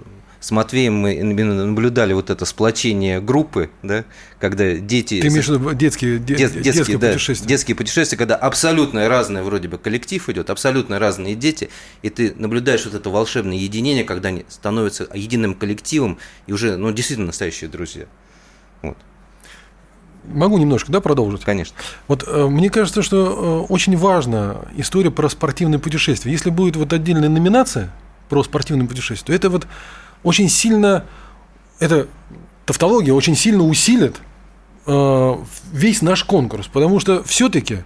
с 0.44 0.50
Матвеем 0.50 0.94
мы 0.94 1.22
наблюдали 1.22 2.12
вот 2.12 2.28
это 2.28 2.44
сплочение 2.44 3.18
группы, 3.18 3.70
да, 3.82 4.04
когда 4.38 4.74
дети... 4.74 5.22
Ты 5.22 5.28
имеешь 5.28 5.48
в 5.48 5.54
виду 5.54 5.72
детские, 5.72 6.18
дет, 6.18 6.36
детские, 6.36 6.62
детские 6.62 6.98
да, 6.98 7.12
путешествия? 7.12 7.48
Детские 7.48 7.74
путешествия, 7.74 8.18
когда 8.18 8.36
абсолютно 8.36 9.08
разный 9.08 9.42
вроде 9.42 9.68
бы 9.68 9.78
коллектив 9.78 10.28
идет, 10.28 10.50
абсолютно 10.50 10.98
разные 10.98 11.34
дети, 11.34 11.70
и 12.02 12.10
ты 12.10 12.34
наблюдаешь 12.36 12.84
вот 12.84 12.92
это 12.92 13.08
волшебное 13.08 13.56
единение, 13.56 14.04
когда 14.04 14.28
они 14.28 14.44
становятся 14.50 15.08
единым 15.14 15.54
коллективом 15.54 16.18
и 16.46 16.52
уже, 16.52 16.76
ну, 16.76 16.92
действительно 16.92 17.28
настоящие 17.28 17.70
друзья. 17.70 18.04
Вот. 18.82 18.98
Могу 20.24 20.58
немножко, 20.58 20.92
да, 20.92 21.00
продолжить? 21.00 21.42
Конечно. 21.42 21.74
Вот 22.06 22.22
э, 22.26 22.46
мне 22.48 22.68
кажется, 22.68 23.00
что 23.00 23.64
э, 23.66 23.72
очень 23.72 23.96
важна 23.96 24.58
история 24.76 25.10
про 25.10 25.30
спортивные 25.30 25.78
путешествия. 25.78 26.30
Если 26.30 26.50
будет 26.50 26.76
вот 26.76 26.92
отдельная 26.92 27.30
номинация 27.30 27.90
про 28.28 28.44
спортивные 28.44 28.86
путешествия, 28.86 29.28
то 29.28 29.32
это 29.32 29.48
вот 29.48 29.66
очень 30.24 30.48
сильно, 30.48 31.04
эта 31.78 32.08
тавтология 32.66 33.12
очень 33.12 33.36
сильно 33.36 33.62
усилит 33.62 34.16
э, 34.86 35.34
весь 35.72 36.02
наш 36.02 36.24
конкурс, 36.24 36.66
потому 36.66 36.98
что 36.98 37.22
все-таки, 37.22 37.84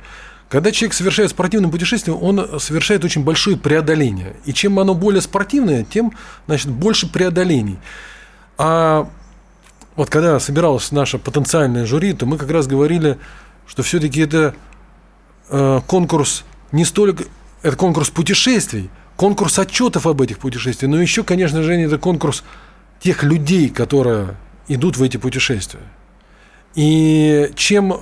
когда 0.49 0.73
человек 0.73 0.95
совершает 0.95 1.31
спортивное 1.31 1.71
путешествие, 1.71 2.17
он 2.17 2.59
совершает 2.61 3.05
очень 3.05 3.25
большое 3.25 3.57
преодоление. 3.57 4.37
И 4.47 4.55
чем 4.55 4.79
оно 4.79 4.95
более 4.95 5.21
спортивное, 5.21 5.85
тем, 5.85 6.13
значит, 6.47 6.71
больше 6.71 7.13
преодолений. 7.13 7.79
А 8.57 9.09
вот 9.97 10.11
когда 10.11 10.39
собиралось 10.39 10.93
наше 10.93 11.19
потенциальное 11.19 11.85
жюри, 11.85 12.13
то 12.13 12.25
мы 12.25 12.39
как 12.39 12.51
раз 12.51 12.67
говорили, 12.69 13.19
что 13.67 13.83
все-таки 13.83 14.21
это 14.21 14.55
э, 15.51 15.81
конкурс 15.87 16.45
не 16.71 16.85
столько, 16.85 17.25
это 17.63 17.77
конкурс 17.77 18.09
путешествий, 18.11 18.91
конкурс 19.19 19.59
отчетов 19.59 20.07
об 20.07 20.23
этих 20.23 20.39
путешествиях, 20.39 20.93
но 20.93 21.03
еще, 21.03 21.25
конечно 21.25 21.65
же, 21.65 21.75
это 21.75 21.99
конкурс 21.99 22.45
тех 23.01 23.25
людей, 23.25 23.69
которые 23.69 24.37
идут 24.69 24.97
в 24.97 25.03
эти 25.03 25.17
путешествия. 25.17 25.83
И 26.77 27.51
чем 27.57 27.99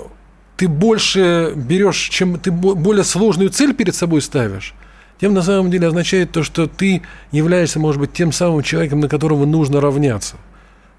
ты 0.58 0.68
больше 0.68 1.54
берешь, 1.56 2.10
чем 2.10 2.38
ты 2.38 2.50
более 2.50 3.02
сложную 3.02 3.48
цель 3.48 3.74
перед 3.74 3.94
собой 3.94 4.20
ставишь, 4.20 4.74
тем 5.18 5.32
на 5.32 5.40
самом 5.40 5.70
деле 5.70 5.88
означает 5.88 6.32
то, 6.32 6.42
что 6.42 6.66
ты 6.66 7.00
являешься, 7.32 7.80
может 7.80 7.98
быть, 7.98 8.12
тем 8.12 8.30
самым 8.30 8.62
человеком, 8.62 9.00
на 9.00 9.08
которого 9.08 9.46
нужно 9.46 9.80
равняться. 9.80 10.36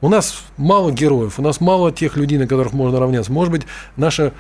У 0.01 0.09
нас 0.09 0.41
мало 0.57 0.91
героев, 0.91 1.37
у 1.37 1.43
нас 1.43 1.61
мало 1.61 1.91
тех 1.91 2.17
людей, 2.17 2.39
на 2.39 2.47
которых 2.47 2.73
можно 2.73 2.99
равняться. 2.99 3.31
Может 3.31 3.51
быть, 3.51 3.67
наши, 3.95 4.33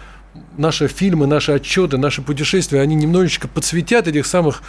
наши 0.57 0.87
фильмы, 0.87 1.27
наши 1.27 1.51
отчеты, 1.51 1.99
наши 1.99 2.23
путешествия, 2.23 2.81
они 2.81 2.95
немножечко 2.95 3.47
подсветят 3.47 4.07
этих 4.07 4.25
самых 4.25 4.63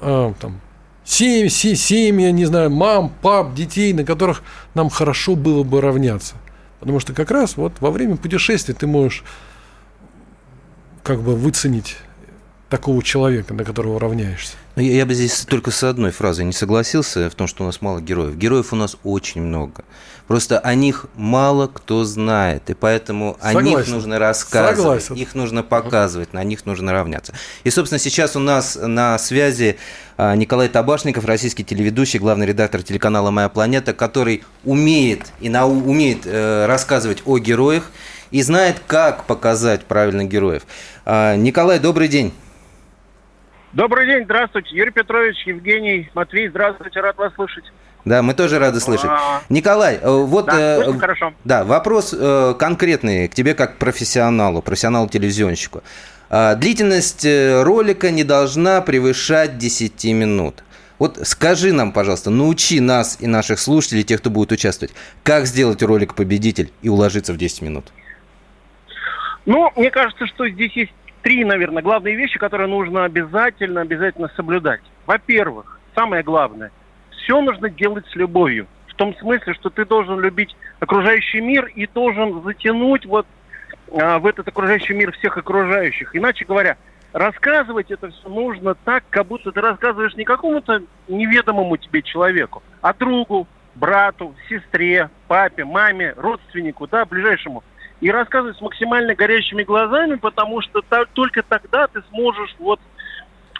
а, 0.00 0.34
там, 0.40 0.60
семь, 1.04 1.48
семь, 1.48 1.74
семьи, 1.74 2.30
не 2.30 2.44
знаю, 2.44 2.70
мам, 2.70 3.12
пап, 3.22 3.54
детей, 3.54 3.92
на 3.92 4.04
которых 4.04 4.42
нам 4.74 4.90
хорошо 4.90 5.36
было 5.36 5.62
бы 5.62 5.80
равняться. 5.80 6.34
Потому 6.80 7.00
что 7.00 7.12
как 7.12 7.30
раз 7.30 7.56
вот 7.56 7.72
во 7.80 7.90
время 7.90 8.16
путешествия 8.16 8.74
ты 8.74 8.86
можешь 8.86 9.24
как 11.02 11.20
бы 11.22 11.34
выценить 11.34 11.96
такого 12.68 13.02
человека, 13.02 13.54
на 13.54 13.64
которого 13.64 13.98
равняешься. 13.98 14.54
Ну, 14.76 14.82
я, 14.82 14.92
я 14.92 15.06
бы 15.06 15.14
здесь 15.14 15.46
только 15.46 15.70
с 15.70 15.82
одной 15.82 16.10
фразой 16.10 16.44
не 16.44 16.52
согласился 16.52 17.30
в 17.30 17.34
том, 17.34 17.46
что 17.46 17.62
у 17.62 17.66
нас 17.66 17.80
мало 17.80 18.00
героев. 18.00 18.36
Героев 18.36 18.72
у 18.72 18.76
нас 18.76 18.96
очень 19.04 19.40
много. 19.40 19.84
Просто 20.26 20.58
о 20.58 20.74
них 20.74 21.06
мало 21.16 21.68
кто 21.68 22.04
знает, 22.04 22.68
и 22.68 22.74
поэтому 22.74 23.38
Согласен. 23.40 23.58
о 23.58 23.62
них 23.62 23.88
нужно 23.88 24.18
рассказывать, 24.18 25.02
Согласен. 25.02 25.14
их 25.14 25.34
нужно 25.34 25.62
показывать, 25.62 26.34
на 26.34 26.44
них 26.44 26.66
нужно 26.66 26.92
равняться. 26.92 27.32
И, 27.64 27.70
собственно, 27.70 27.98
сейчас 27.98 28.36
у 28.36 28.38
нас 28.38 28.76
на 28.80 29.18
связи 29.18 29.78
а, 30.18 30.36
Николай 30.36 30.68
Табашников, 30.68 31.24
российский 31.24 31.64
телеведущий, 31.64 32.18
главный 32.18 32.44
редактор 32.46 32.82
телеканала 32.82 33.30
«Моя 33.30 33.48
планета», 33.48 33.94
который 33.94 34.44
умеет 34.64 35.32
и 35.40 35.48
нау 35.48 35.70
умеет 35.70 36.26
э, 36.26 36.66
рассказывать 36.66 37.22
о 37.24 37.38
героях 37.38 37.90
и 38.30 38.42
знает, 38.42 38.82
как 38.86 39.24
показать 39.24 39.86
правильно 39.86 40.24
героев. 40.24 40.64
А, 41.06 41.36
Николай, 41.36 41.78
добрый 41.78 42.08
день. 42.08 42.34
Добрый 43.72 44.06
день, 44.06 44.24
здравствуйте. 44.24 44.74
Юрий 44.74 44.90
Петрович, 44.90 45.46
Евгений, 45.46 46.10
Матвей, 46.14 46.48
здравствуйте, 46.48 47.00
рад 47.00 47.18
вас 47.18 47.34
слышать. 47.34 47.64
Да, 48.06 48.22
мы 48.22 48.32
тоже 48.32 48.58
рады 48.58 48.80
слышать. 48.80 49.10
А... 49.10 49.42
Николай, 49.50 49.98
э, 50.00 50.08
вот 50.08 50.46
да, 50.46 50.86
э, 50.86 50.92
хорошо. 50.98 51.34
да, 51.44 51.64
вопрос 51.64 52.14
э, 52.18 52.54
конкретный 52.58 53.28
к 53.28 53.34
тебе 53.34 53.54
как 53.54 53.76
профессионалу, 53.76 54.62
профессионалу-телевизионщику. 54.62 55.82
Э, 56.30 56.56
длительность 56.56 57.26
э, 57.26 57.62
ролика 57.62 58.10
не 58.10 58.24
должна 58.24 58.80
превышать 58.80 59.58
10 59.58 60.02
минут. 60.14 60.64
Вот 60.98 61.18
скажи 61.24 61.72
нам, 61.72 61.92
пожалуйста, 61.92 62.30
научи 62.30 62.80
нас 62.80 63.18
и 63.20 63.26
наших 63.26 63.58
слушателей, 63.58 64.02
тех, 64.02 64.20
кто 64.20 64.30
будет 64.30 64.50
участвовать, 64.50 64.94
как 65.22 65.44
сделать 65.44 65.82
ролик 65.82 66.14
«Победитель» 66.14 66.72
и 66.80 66.88
уложиться 66.88 67.34
в 67.34 67.36
10 67.36 67.60
минут. 67.60 67.92
Ну, 69.44 69.70
мне 69.76 69.90
кажется, 69.90 70.26
что 70.26 70.48
здесь 70.48 70.72
есть 70.72 70.92
три, 71.22 71.44
наверное, 71.44 71.82
главные 71.82 72.14
вещи, 72.14 72.38
которые 72.38 72.68
нужно 72.68 73.04
обязательно, 73.04 73.80
обязательно 73.80 74.28
соблюдать. 74.36 74.80
Во-первых, 75.06 75.80
самое 75.94 76.22
главное, 76.22 76.70
все 77.10 77.40
нужно 77.40 77.68
делать 77.68 78.06
с 78.08 78.14
любовью. 78.14 78.66
В 78.88 78.94
том 78.94 79.14
смысле, 79.16 79.54
что 79.54 79.70
ты 79.70 79.84
должен 79.84 80.20
любить 80.20 80.56
окружающий 80.80 81.40
мир 81.40 81.66
и 81.66 81.86
должен 81.86 82.42
затянуть 82.42 83.06
вот 83.06 83.26
а, 83.92 84.18
в 84.18 84.26
этот 84.26 84.48
окружающий 84.48 84.94
мир 84.94 85.12
всех 85.12 85.36
окружающих. 85.36 86.14
Иначе 86.14 86.44
говоря, 86.44 86.76
рассказывать 87.12 87.90
это 87.90 88.10
все 88.10 88.28
нужно 88.28 88.74
так, 88.74 89.04
как 89.10 89.26
будто 89.26 89.52
ты 89.52 89.60
рассказываешь 89.60 90.16
не 90.16 90.24
какому-то 90.24 90.82
неведомому 91.06 91.76
тебе 91.76 92.02
человеку, 92.02 92.62
а 92.80 92.92
другу, 92.92 93.46
брату, 93.74 94.34
сестре, 94.48 95.10
папе, 95.26 95.64
маме, 95.64 96.14
родственнику, 96.16 96.86
да, 96.86 97.04
ближайшему 97.04 97.62
и 98.00 98.10
рассказывать 98.10 98.56
с 98.56 98.60
максимально 98.60 99.14
горящими 99.14 99.62
глазами, 99.62 100.16
потому 100.16 100.60
что 100.60 100.82
та, 100.82 101.04
только 101.06 101.42
тогда 101.42 101.86
ты 101.88 102.02
сможешь 102.10 102.54
вот 102.58 102.80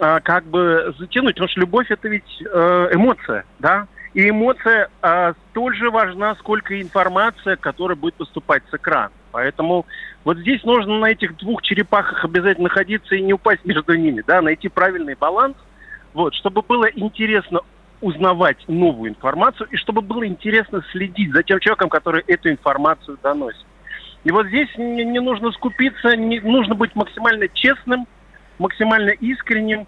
а, 0.01 0.21
как 0.21 0.45
бы 0.45 0.95
затянуть, 0.99 1.35
потому 1.35 1.49
что 1.49 1.61
любовь 1.61 1.91
это 1.91 2.09
ведь 2.09 2.43
э, 2.43 2.89
эмоция, 2.93 3.45
да, 3.59 3.89
и 4.15 4.31
эмоция 4.31 4.89
а, 5.03 5.35
столь 5.51 5.77
же 5.77 5.91
важна, 5.91 6.35
сколько 6.37 6.75
и 6.75 6.83
информация, 6.83 7.57
которая 7.57 7.97
будет 7.97 8.15
поступать 8.15 8.63
с 8.71 8.75
экрана. 8.75 9.11
Поэтому 9.33 9.87
вот 10.25 10.39
здесь 10.39 10.63
нужно 10.65 10.99
на 10.99 11.07
этих 11.07 11.37
двух 11.37 11.63
черепахах 11.63 12.25
обязательно 12.25 12.65
находиться 12.69 13.15
и 13.15 13.23
не 13.23 13.33
упасть 13.33 13.65
между 13.65 13.95
ними, 13.95 14.23
да, 14.27 14.41
найти 14.41 14.69
правильный 14.69 15.15
баланс, 15.15 15.57
вот, 16.15 16.35
чтобы 16.35 16.63
было 16.63 16.87
интересно 16.87 17.61
узнавать 18.01 18.57
новую 18.69 19.11
информацию 19.11 19.69
и 19.71 19.77
чтобы 19.77 20.03
было 20.03 20.27
интересно 20.27 20.83
следить 20.93 21.33
за 21.33 21.43
тем 21.43 21.59
человеком, 21.59 21.89
который 21.89 22.23
эту 22.27 22.51
информацию 22.51 23.19
доносит. 23.23 23.67
И 24.29 24.31
вот 24.31 24.49
здесь 24.49 24.69
не, 24.77 25.07
не 25.07 25.21
нужно 25.21 25.51
скупиться, 25.53 26.15
не, 26.15 26.39
нужно 26.41 26.75
быть 26.75 26.95
максимально 26.95 27.49
честным, 27.49 28.07
максимально 28.59 29.09
искренним, 29.09 29.87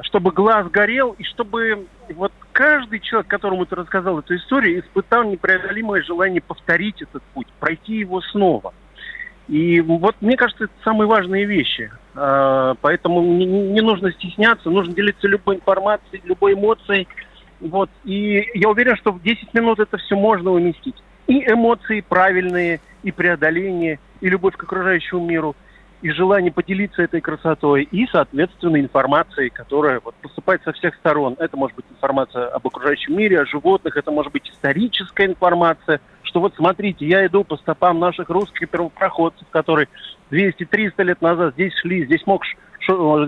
чтобы 0.00 0.30
глаз 0.30 0.66
горел, 0.70 1.14
и 1.18 1.24
чтобы 1.24 1.86
вот 2.14 2.32
каждый 2.52 3.00
человек, 3.00 3.28
которому 3.28 3.66
ты 3.66 3.76
рассказал 3.76 4.18
эту 4.20 4.34
историю, 4.36 4.80
испытал 4.80 5.24
непреодолимое 5.24 6.02
желание 6.02 6.40
повторить 6.40 7.02
этот 7.02 7.22
путь, 7.34 7.48
пройти 7.60 7.96
его 7.96 8.22
снова. 8.22 8.72
И 9.46 9.82
вот 9.82 10.16
мне 10.22 10.38
кажется, 10.38 10.64
это 10.64 10.72
самые 10.82 11.06
важные 11.06 11.44
вещи. 11.44 11.92
А, 12.14 12.74
поэтому 12.80 13.20
не, 13.20 13.44
не 13.44 13.82
нужно 13.82 14.10
стесняться, 14.12 14.70
нужно 14.70 14.94
делиться 14.94 15.28
любой 15.28 15.56
информацией, 15.56 16.22
любой 16.24 16.54
эмоцией. 16.54 17.08
Вот. 17.60 17.90
И 18.04 18.48
я 18.54 18.70
уверен, 18.70 18.96
что 18.96 19.12
в 19.12 19.20
10 19.20 19.52
минут 19.52 19.80
это 19.80 19.98
все 19.98 20.16
можно 20.16 20.50
уместить. 20.50 20.96
И 21.26 21.44
эмоции 21.44 22.00
правильные, 22.00 22.80
и 23.02 23.12
преодоление, 23.12 23.98
и 24.20 24.28
любовь 24.28 24.56
к 24.56 24.62
окружающему 24.62 25.24
миру– 25.24 25.56
и 26.02 26.10
желание 26.10 26.52
поделиться 26.52 27.02
этой 27.02 27.20
красотой, 27.20 27.84
и, 27.90 28.06
соответственно, 28.10 28.78
информацией, 28.80 29.50
которая 29.50 30.00
вот, 30.04 30.14
поступает 30.16 30.60
со 30.64 30.72
всех 30.72 30.96
сторон. 30.96 31.36
Это 31.38 31.56
может 31.56 31.76
быть 31.76 31.86
информация 31.90 32.48
об 32.48 32.66
окружающем 32.66 33.16
мире, 33.16 33.40
о 33.40 33.46
животных, 33.46 33.96
это 33.96 34.10
может 34.10 34.32
быть 34.32 34.50
историческая 34.50 35.26
информация, 35.26 36.00
что 36.24 36.40
вот 36.40 36.54
смотрите, 36.56 37.06
я 37.06 37.24
иду 37.24 37.44
по 37.44 37.56
стопам 37.56 38.00
наших 38.00 38.28
русских 38.30 38.68
первопроходцев, 38.68 39.46
которые 39.50 39.88
200-300 40.32 41.04
лет 41.04 41.22
назад 41.22 41.54
здесь 41.54 41.72
шли, 41.74 42.04
здесь 42.04 42.26
мог, 42.26 42.42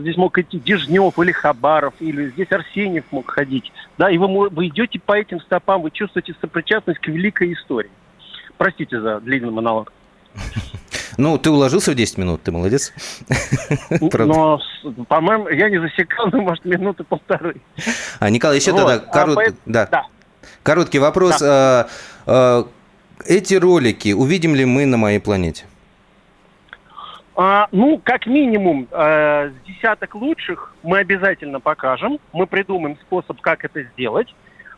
здесь 0.01 0.17
мог 0.17 0.37
идти 0.37 0.59
Дежнев 0.59 1.17
или 1.21 1.31
Хабаров, 1.31 1.95
или 2.01 2.31
здесь 2.31 2.51
Арсеньев 2.51 3.05
мог 3.13 3.31
ходить. 3.31 3.73
Да, 3.99 4.11
и 4.11 4.19
вы, 4.19 4.49
вы 4.49 4.67
идете 4.67 4.99
по 4.99 5.13
этим 5.13 5.41
стопам, 5.41 5.83
вы 5.83 5.93
чувствуете 5.93 6.35
сопричастность 6.41 6.99
к 6.99 7.07
великой 7.07 7.53
истории. 7.53 7.91
Простите 8.59 9.01
за 9.01 9.21
длинный 9.21 9.51
монолог. 9.51 9.93
Ну, 11.17 11.39
ты 11.39 11.49
уложился 11.51 11.93
в 11.93 11.95
10 11.95 12.19
минут, 12.19 12.43
ты 12.43 12.51
молодец. 12.51 12.93
Но, 14.01 14.61
по-моему, 15.07 15.49
я 15.49 15.71
не 15.71 15.81
засекал, 15.81 16.29
ну, 16.33 16.43
может, 16.43 16.65
минуты 16.65 17.05
полторы. 17.05 17.55
А, 18.19 18.31
Николай, 18.31 18.57
еще 18.57 18.73
вот. 18.73 18.81
тогда 18.81 18.99
корот... 18.99 19.39
а, 19.39 19.53
да. 19.65 19.87
Да. 19.87 20.07
короткий 20.65 20.99
вопрос. 20.99 21.39
Да. 21.39 21.87
А, 22.27 22.67
а, 22.67 22.69
эти 23.27 23.55
ролики 23.55 24.13
увидим 24.13 24.57
ли 24.57 24.65
мы 24.65 24.87
на 24.87 24.97
моей 24.97 25.21
планете? 25.21 25.67
А, 27.37 27.69
ну, 27.73 28.01
как 28.03 28.27
минимум, 28.27 28.87
э, 28.91 29.51
десяток 29.67 30.15
лучших 30.15 30.73
мы 30.83 30.99
обязательно 30.99 31.59
покажем. 31.59 32.19
Мы 32.33 32.47
придумаем 32.47 32.97
способ, 33.03 33.41
как 33.41 33.65
это 33.65 33.83
сделать. 33.83 34.33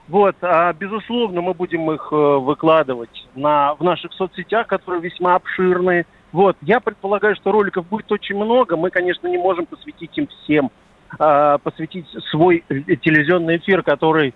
Вот, 0.08 0.36
а, 0.40 0.72
безусловно, 0.72 1.40
мы 1.40 1.52
будем 1.52 1.90
их 1.90 2.08
э, 2.12 2.14
выкладывать 2.14 3.26
на, 3.34 3.74
в 3.74 3.82
наших 3.82 4.12
соцсетях, 4.12 4.68
которые 4.68 5.02
весьма 5.02 5.34
обширные. 5.34 6.06
Вот, 6.30 6.56
я 6.62 6.78
предполагаю, 6.78 7.34
что 7.34 7.50
роликов 7.50 7.86
будет 7.88 8.10
очень 8.12 8.36
много. 8.36 8.76
Мы, 8.76 8.90
конечно, 8.90 9.26
не 9.26 9.38
можем 9.38 9.66
посвятить 9.66 10.16
им 10.16 10.28
всем, 10.28 10.70
а, 11.18 11.58
посвятить 11.58 12.06
свой 12.30 12.62
э, 12.68 12.74
телевизионный 12.96 13.56
эфир, 13.56 13.82
который, 13.82 14.32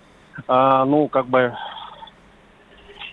а, 0.49 0.85
ну, 0.85 1.09
как 1.09 1.27
бы 1.27 1.55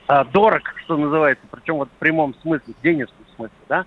дорог, 0.07 0.61
что 0.85 0.95
называется, 0.95 1.45
причем 1.51 1.75
вот 1.75 1.89
в 1.89 1.99
прямом 1.99 2.33
смысле, 2.35 2.73
в 2.79 2.81
денежном 2.81 3.25
смысле, 3.35 3.57
да. 3.67 3.85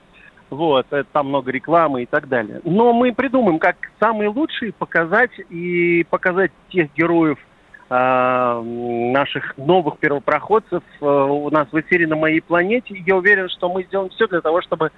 Вот, 0.51 0.87
это, 0.91 1.09
там 1.13 1.29
много 1.29 1.51
рекламы 1.51 2.03
и 2.03 2.07
так 2.07 2.29
далее. 2.29 2.61
Но 2.65 2.93
мы 2.93 3.15
придумаем, 3.15 3.59
как 3.59 3.77
самые 3.99 4.29
лучшие 4.29 4.73
показать 4.73 5.31
и 5.49 6.05
показать 6.11 6.53
тех 6.69 6.93
героев, 6.93 7.39
Э, 7.39 7.50
наших 7.91 9.59
новых 9.59 9.99
первопроходцев 9.99 10.83
э, 11.01 11.05
у 11.05 11.51
нас 11.51 11.67
в 11.73 11.81
эфире 11.81 12.07
на 12.07 12.15
моей 12.15 12.41
планете. 12.41 12.95
я 13.05 13.17
уверен, 13.17 13.49
что 13.49 13.69
мы 13.69 13.83
сделаем 13.83 14.11
все 14.11 14.29
для 14.29 14.41
того, 14.41 14.63
чтобы 14.63 14.87
э, 14.87 14.91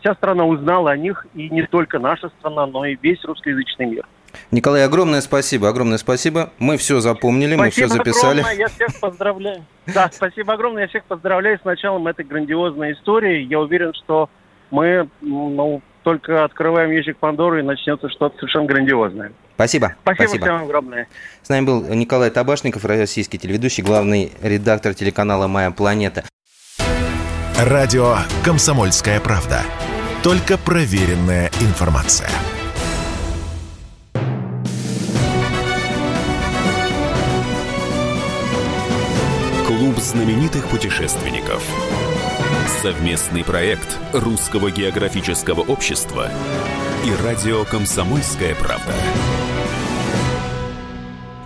вся 0.00 0.14
страна 0.14 0.44
узнала 0.44 0.90
о 0.90 0.96
них, 0.96 1.24
и 1.34 1.48
не 1.50 1.62
только 1.62 2.00
наша 2.00 2.30
страна, 2.40 2.66
но 2.66 2.84
и 2.84 2.96
весь 3.00 3.24
русскоязычный 3.24 3.86
мир. 3.86 4.04
Николай, 4.50 4.84
огромное 4.84 5.20
спасибо, 5.20 5.68
огромное 5.68 5.98
спасибо. 5.98 6.50
Мы 6.58 6.78
все 6.78 6.98
запомнили, 6.98 7.54
спасибо 7.54 7.64
мы 7.64 7.70
все 7.70 7.88
записали. 7.88 8.40
Огромное, 8.40 8.58
я 8.58 8.68
всех 8.68 9.00
поздравляю. 9.00 9.64
Да, 9.86 10.10
спасибо 10.12 10.54
огромное, 10.54 10.82
я 10.82 10.88
всех 10.88 11.04
поздравляю 11.04 11.60
с 11.60 11.64
началом 11.64 12.08
этой 12.08 12.24
грандиозной 12.24 12.94
истории. 12.94 13.44
Я 13.44 13.60
уверен, 13.60 13.92
что 13.94 14.28
мы 14.72 15.08
ну, 15.20 15.80
только 16.02 16.42
открываем 16.42 16.90
ящик 16.90 17.18
Пандоры 17.18 17.60
и 17.60 17.62
начнется 17.62 18.08
что-то 18.08 18.36
совершенно 18.38 18.66
грандиозное. 18.66 19.32
Спасибо. 19.54 19.94
Спасибо, 20.02 20.24
Спасибо 20.26 20.46
всем 20.46 20.62
огромное. 20.62 21.08
С 21.42 21.48
нами 21.48 21.64
был 21.64 21.82
Николай 21.82 22.30
Табашников, 22.30 22.84
российский 22.84 23.38
телеведущий, 23.38 23.82
главный 23.82 24.32
редактор 24.42 24.94
телеканала 24.94 25.46
«Моя 25.46 25.70
планета». 25.70 26.24
Радио 27.58 28.16
«Комсомольская 28.44 29.20
правда». 29.20 29.62
Только 30.24 30.58
проверенная 30.58 31.50
информация. 31.60 32.30
Клуб 39.66 39.98
знаменитых 39.98 40.66
путешественников. 40.68 41.62
Совместный 42.82 43.44
проект 43.44 43.98
Русского 44.12 44.70
географического 44.70 45.60
общества 45.60 46.30
и 47.04 47.14
радио 47.22 47.64
«Комсомольская 47.66 48.54
правда». 48.54 48.94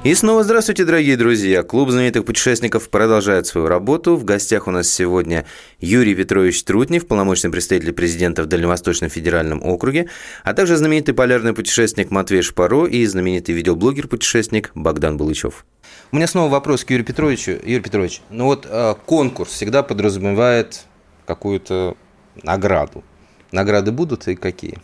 И 0.05 0.15
снова 0.15 0.45
здравствуйте, 0.45 0.85
дорогие 0.85 1.17
друзья. 1.17 1.65
Клуб 1.65 1.91
знаменитых 1.91 2.25
путешественников 2.25 2.89
продолжает 2.89 3.49
свою 3.49 3.67
работу. 3.67 4.15
В 4.15 4.25
гостях 4.25 4.69
у 4.69 4.71
нас 4.71 4.89
сегодня 4.89 5.47
Юрий 5.81 6.15
Петрович 6.15 6.63
Трутнев, 6.63 7.09
полномочный 7.09 7.51
представитель 7.51 7.93
президента 7.93 8.45
в 8.45 8.47
Дальневосточном 8.47 9.11
федеральном 9.11 9.61
округе, 9.65 10.09
а 10.45 10.55
также 10.55 10.77
знаменитый 10.77 11.13
полярный 11.13 11.53
путешественник 11.53 12.13
Матвей 12.13 12.43
Шпаро 12.43 12.87
и 12.87 13.05
знаменитый 13.07 13.57
видеоблогер-путешественник 13.57 14.71
Богдан 14.77 15.17
Булычев. 15.17 15.67
У 16.13 16.17
меня 16.17 16.29
снова 16.29 16.53
вопрос 16.53 16.85
к 16.85 16.91
Юрию 16.91 17.05
Петровичу. 17.05 17.51
Юрий 17.51 17.81
Петрович, 17.81 18.23
ну 18.31 18.45
вот 18.45 18.65
э, 18.71 18.95
конкурс 19.07 19.51
всегда 19.51 19.83
подразумевает 19.83 20.83
какую-то 21.27 21.97
награду. 22.45 23.03
Награды 23.51 23.91
будут 23.91 24.29
и 24.29 24.37
какие? 24.37 24.79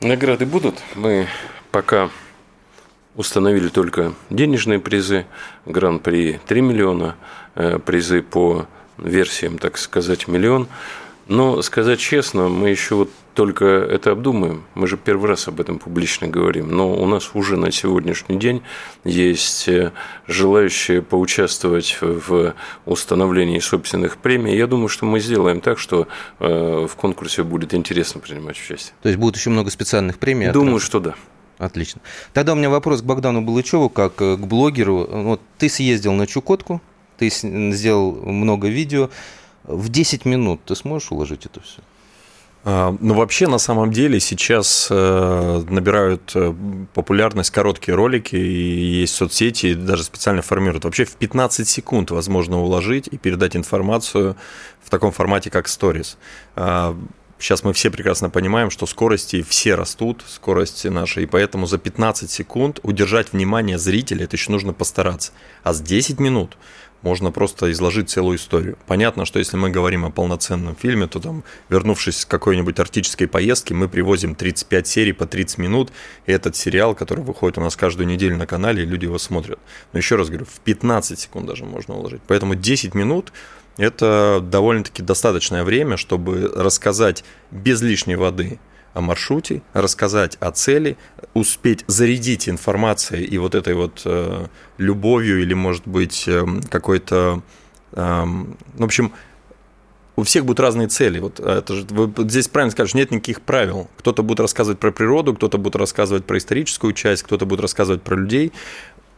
Награды 0.00 0.44
будут. 0.44 0.74
Мы 0.94 1.26
пока 1.70 2.10
установили 3.14 3.68
только 3.68 4.12
денежные 4.28 4.78
призы, 4.78 5.24
гран-при 5.64 6.38
3 6.46 6.60
миллиона, 6.60 7.16
э, 7.54 7.78
призы 7.78 8.20
по 8.20 8.66
версиям, 8.98 9.56
так 9.56 9.78
сказать, 9.78 10.28
миллион. 10.28 10.68
Но 11.28 11.60
сказать 11.62 11.98
честно, 11.98 12.48
мы 12.48 12.70
еще 12.70 12.94
вот 12.94 13.10
только 13.34 13.64
это 13.64 14.12
обдумаем. 14.12 14.64
Мы 14.74 14.86
же 14.86 14.96
первый 14.96 15.28
раз 15.28 15.48
об 15.48 15.60
этом 15.60 15.78
публично 15.78 16.28
говорим. 16.28 16.70
Но 16.70 16.94
у 16.94 17.06
нас 17.06 17.30
уже 17.34 17.56
на 17.56 17.72
сегодняшний 17.72 18.38
день 18.38 18.62
есть 19.04 19.68
э, 19.68 19.92
желающие 20.26 21.02
поучаствовать 21.02 21.98
в 22.00 22.54
установлении 22.86 23.58
собственных 23.58 24.18
премий. 24.18 24.56
Я 24.56 24.66
думаю, 24.66 24.88
что 24.88 25.04
мы 25.04 25.20
сделаем 25.20 25.60
так, 25.60 25.78
что 25.78 26.06
э, 26.38 26.86
в 26.88 26.94
конкурсе 26.96 27.42
будет 27.42 27.74
интересно 27.74 28.20
принимать 28.20 28.56
участие. 28.56 28.94
То 29.02 29.08
есть 29.08 29.18
будет 29.18 29.36
еще 29.36 29.50
много 29.50 29.70
специальных 29.70 30.18
премий? 30.18 30.50
Думаю, 30.50 30.78
что 30.78 31.00
да. 31.00 31.14
Отлично. 31.58 32.00
Тогда 32.32 32.52
у 32.52 32.56
меня 32.56 32.70
вопрос 32.70 33.02
к 33.02 33.04
Богдану 33.04 33.42
Балычеву, 33.42 33.88
как 33.88 34.20
э, 34.22 34.36
к 34.36 34.46
блогеру. 34.46 35.08
Вот 35.10 35.40
ты 35.58 35.68
съездил 35.68 36.12
на 36.12 36.26
Чукотку, 36.26 36.80
ты 37.18 37.28
сделал 37.30 38.12
много 38.12 38.68
видео. 38.68 39.10
В 39.66 39.88
10 39.88 40.24
минут 40.24 40.60
ты 40.64 40.74
сможешь 40.74 41.10
уложить 41.10 41.46
это 41.46 41.60
все? 41.60 41.80
А, 42.68 42.96
ну, 43.00 43.14
вообще, 43.14 43.46
на 43.46 43.58
самом 43.58 43.92
деле, 43.92 44.18
сейчас 44.18 44.88
э, 44.90 45.62
набирают 45.68 46.32
э, 46.34 46.52
популярность 46.94 47.50
короткие 47.50 47.94
ролики, 47.94 48.34
и 48.34 49.00
есть 49.00 49.14
соцсети, 49.14 49.74
даже 49.74 50.02
специально 50.02 50.42
формируют. 50.42 50.84
Вообще, 50.84 51.04
в 51.04 51.14
15 51.14 51.68
секунд 51.68 52.10
возможно 52.10 52.58
уложить 52.58 53.08
и 53.08 53.18
передать 53.18 53.54
информацию 53.54 54.36
в 54.82 54.90
таком 54.90 55.12
формате, 55.12 55.50
как 55.50 55.66
Stories. 55.66 56.16
А, 56.56 56.96
Сейчас 57.38 57.64
мы 57.64 57.74
все 57.74 57.90
прекрасно 57.90 58.30
понимаем, 58.30 58.70
что 58.70 58.86
скорости 58.86 59.42
все 59.42 59.74
растут, 59.74 60.24
скорости 60.26 60.88
наши, 60.88 61.22
и 61.22 61.26
поэтому 61.26 61.66
за 61.66 61.76
15 61.76 62.30
секунд 62.30 62.80
удержать 62.82 63.34
внимание 63.34 63.78
зрителя, 63.78 64.24
это 64.24 64.36
еще 64.36 64.50
нужно 64.50 64.72
постараться. 64.72 65.32
А 65.62 65.74
с 65.74 65.82
10 65.82 66.18
минут 66.18 66.56
можно 67.02 67.30
просто 67.30 67.70
изложить 67.72 68.10
целую 68.10 68.36
историю. 68.36 68.76
Понятно, 68.86 69.24
что 69.24 69.38
если 69.38 69.56
мы 69.56 69.70
говорим 69.70 70.04
о 70.04 70.10
полноценном 70.10 70.74
фильме, 70.74 71.06
то 71.06 71.20
там, 71.20 71.44
вернувшись 71.68 72.20
с 72.20 72.26
какой-нибудь 72.26 72.78
арктической 72.78 73.28
поездки, 73.28 73.72
мы 73.72 73.88
привозим 73.88 74.34
35 74.34 74.86
серий 74.86 75.12
по 75.12 75.26
30 75.26 75.58
минут, 75.58 75.92
и 76.26 76.32
этот 76.32 76.56
сериал, 76.56 76.94
который 76.94 77.24
выходит 77.24 77.58
у 77.58 77.60
нас 77.60 77.76
каждую 77.76 78.06
неделю 78.06 78.36
на 78.36 78.46
канале, 78.46 78.82
и 78.82 78.86
люди 78.86 79.04
его 79.04 79.18
смотрят. 79.18 79.58
Но 79.92 79.98
еще 79.98 80.16
раз 80.16 80.28
говорю, 80.28 80.46
в 80.46 80.60
15 80.60 81.18
секунд 81.18 81.46
даже 81.46 81.64
можно 81.64 81.94
уложить. 81.94 82.22
Поэтому 82.26 82.54
10 82.54 82.94
минут 82.94 83.32
это 83.76 84.40
довольно-таки 84.42 85.02
достаточное 85.02 85.64
время, 85.64 85.96
чтобы 85.96 86.50
рассказать 86.54 87.24
без 87.50 87.82
лишней 87.82 88.16
воды 88.16 88.58
о 88.96 89.02
маршруте, 89.02 89.62
рассказать 89.74 90.36
о 90.40 90.50
цели, 90.50 90.96
успеть 91.34 91.84
зарядить 91.86 92.48
информацией 92.48 93.24
и 93.24 93.36
вот 93.36 93.54
этой 93.54 93.74
вот 93.74 94.02
э, 94.06 94.46
любовью 94.78 95.42
или, 95.42 95.52
может 95.52 95.86
быть, 95.86 96.24
э, 96.26 96.44
какой-то, 96.70 97.42
э, 97.92 98.24
в 98.74 98.84
общем, 98.84 99.12
у 100.16 100.22
всех 100.22 100.46
будут 100.46 100.60
разные 100.60 100.88
цели. 100.88 101.18
Вот 101.18 101.40
это 101.40 101.74
же, 101.74 101.84
вы 101.90 102.10
здесь 102.26 102.48
правильно 102.48 102.72
скажешь, 102.72 102.94
нет 102.94 103.10
никаких 103.10 103.42
правил. 103.42 103.90
Кто-то 103.98 104.22
будет 104.22 104.40
рассказывать 104.40 104.78
про 104.78 104.90
природу, 104.90 105.34
кто-то 105.34 105.58
будет 105.58 105.76
рассказывать 105.76 106.24
про 106.24 106.38
историческую 106.38 106.94
часть, 106.94 107.22
кто-то 107.22 107.44
будет 107.44 107.60
рассказывать 107.60 108.00
про 108.00 108.16
людей. 108.16 108.50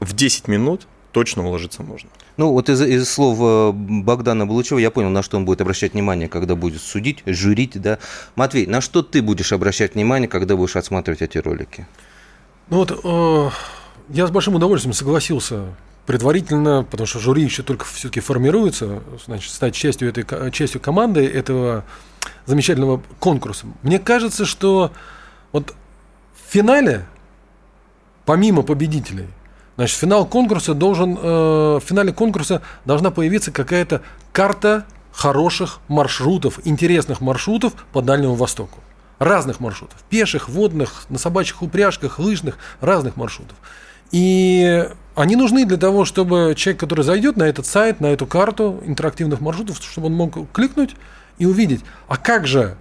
В 0.01 0.12
10 0.12 0.49
минут 0.49 0.89
точно 1.13 1.47
уложиться 1.47 1.83
можно. 1.83 2.11
Ну, 2.37 2.53
вот 2.53 2.69
из, 2.69 2.81
из 2.83 3.11
слов 3.11 3.39
э, 3.41 3.73
Богдана 3.73 4.47
Булычева 4.47 4.79
я 4.79 4.91
понял, 4.91 5.11
на 5.11 5.23
что 5.23 5.37
он 5.37 5.45
будет 5.45 5.61
обращать 5.61 5.95
внимание, 5.95 6.29
когда 6.29 6.55
будет 6.55 6.81
судить, 6.81 7.23
журить, 7.27 7.81
да. 7.81 7.99
Матвей, 8.37 8.67
на 8.67 8.81
что 8.81 9.03
ты 9.03 9.23
будешь 9.23 9.53
обращать 9.53 9.95
внимание, 9.95 10.29
когда 10.29 10.57
будешь 10.57 10.77
отсматривать 10.77 11.23
эти 11.23 11.39
ролики? 11.39 11.87
Ну 12.71 12.79
вот, 12.79 13.01
э, 13.03 13.51
я 14.11 14.27
с 14.27 14.31
большим 14.31 14.55
удовольствием 14.55 14.95
согласился 14.95 15.75
предварительно, 16.07 16.87
потому 16.91 17.07
что 17.07 17.19
жюри 17.19 17.43
еще 17.43 17.63
только 17.63 17.85
все-таки 17.85 18.21
формируется, 18.21 19.03
значит, 19.27 19.53
стать 19.53 19.75
частью, 19.75 20.09
этой, 20.09 20.51
частью 20.53 20.81
команды 20.81 21.27
этого 21.27 21.85
замечательного 22.47 23.03
конкурса. 23.19 23.67
Мне 23.83 23.99
кажется, 23.99 24.47
что 24.47 24.91
вот 25.53 25.75
в 26.35 26.51
финале, 26.53 27.07
помимо 28.25 28.63
победителей, 28.63 29.27
Значит, 29.79 29.97
финал 29.97 30.26
конкурса 30.26 30.74
должен, 30.74 31.16
э, 31.16 31.79
в 31.81 31.83
финале 31.87 32.12
конкурса 32.12 32.62
должна 32.85 33.12
появиться 33.12 33.53
какая-то 33.53 34.03
карта 34.33 34.85
хороших 35.12 35.79
маршрутов, 35.87 36.59
интересных 36.64 37.20
маршрутов 37.20 37.74
по 37.93 38.03
Дальнему 38.03 38.35
Востоку. 38.35 38.81
Разных 39.20 39.61
маршрутов. 39.61 39.97
Пеших, 40.11 40.49
водных, 40.49 41.05
на 41.11 41.18
собачьих 41.18 41.62
упряжках, 41.62 42.18
лыжных, 42.18 42.59
разных 42.81 43.16
маршрутов. 43.16 43.57
И 44.11 44.85
они 45.14 45.37
нужны 45.37 45.64
для 45.64 45.76
того, 45.76 46.05
чтобы 46.05 46.55
человек, 46.57 46.81
который 46.81 47.05
зайдет 47.05 47.37
на 47.37 47.45
этот 47.45 47.64
сайт, 47.64 48.01
на 48.01 48.07
эту 48.07 48.26
карту 48.26 48.83
интерактивных 48.85 49.41
маршрутов, 49.41 49.76
чтобы 49.81 50.09
он 50.09 50.14
мог 50.14 50.51
кликнуть 50.51 50.97
и 51.39 51.47
увидеть, 51.47 51.85
а 52.09 52.16
как 52.16 52.49
же 52.49 52.76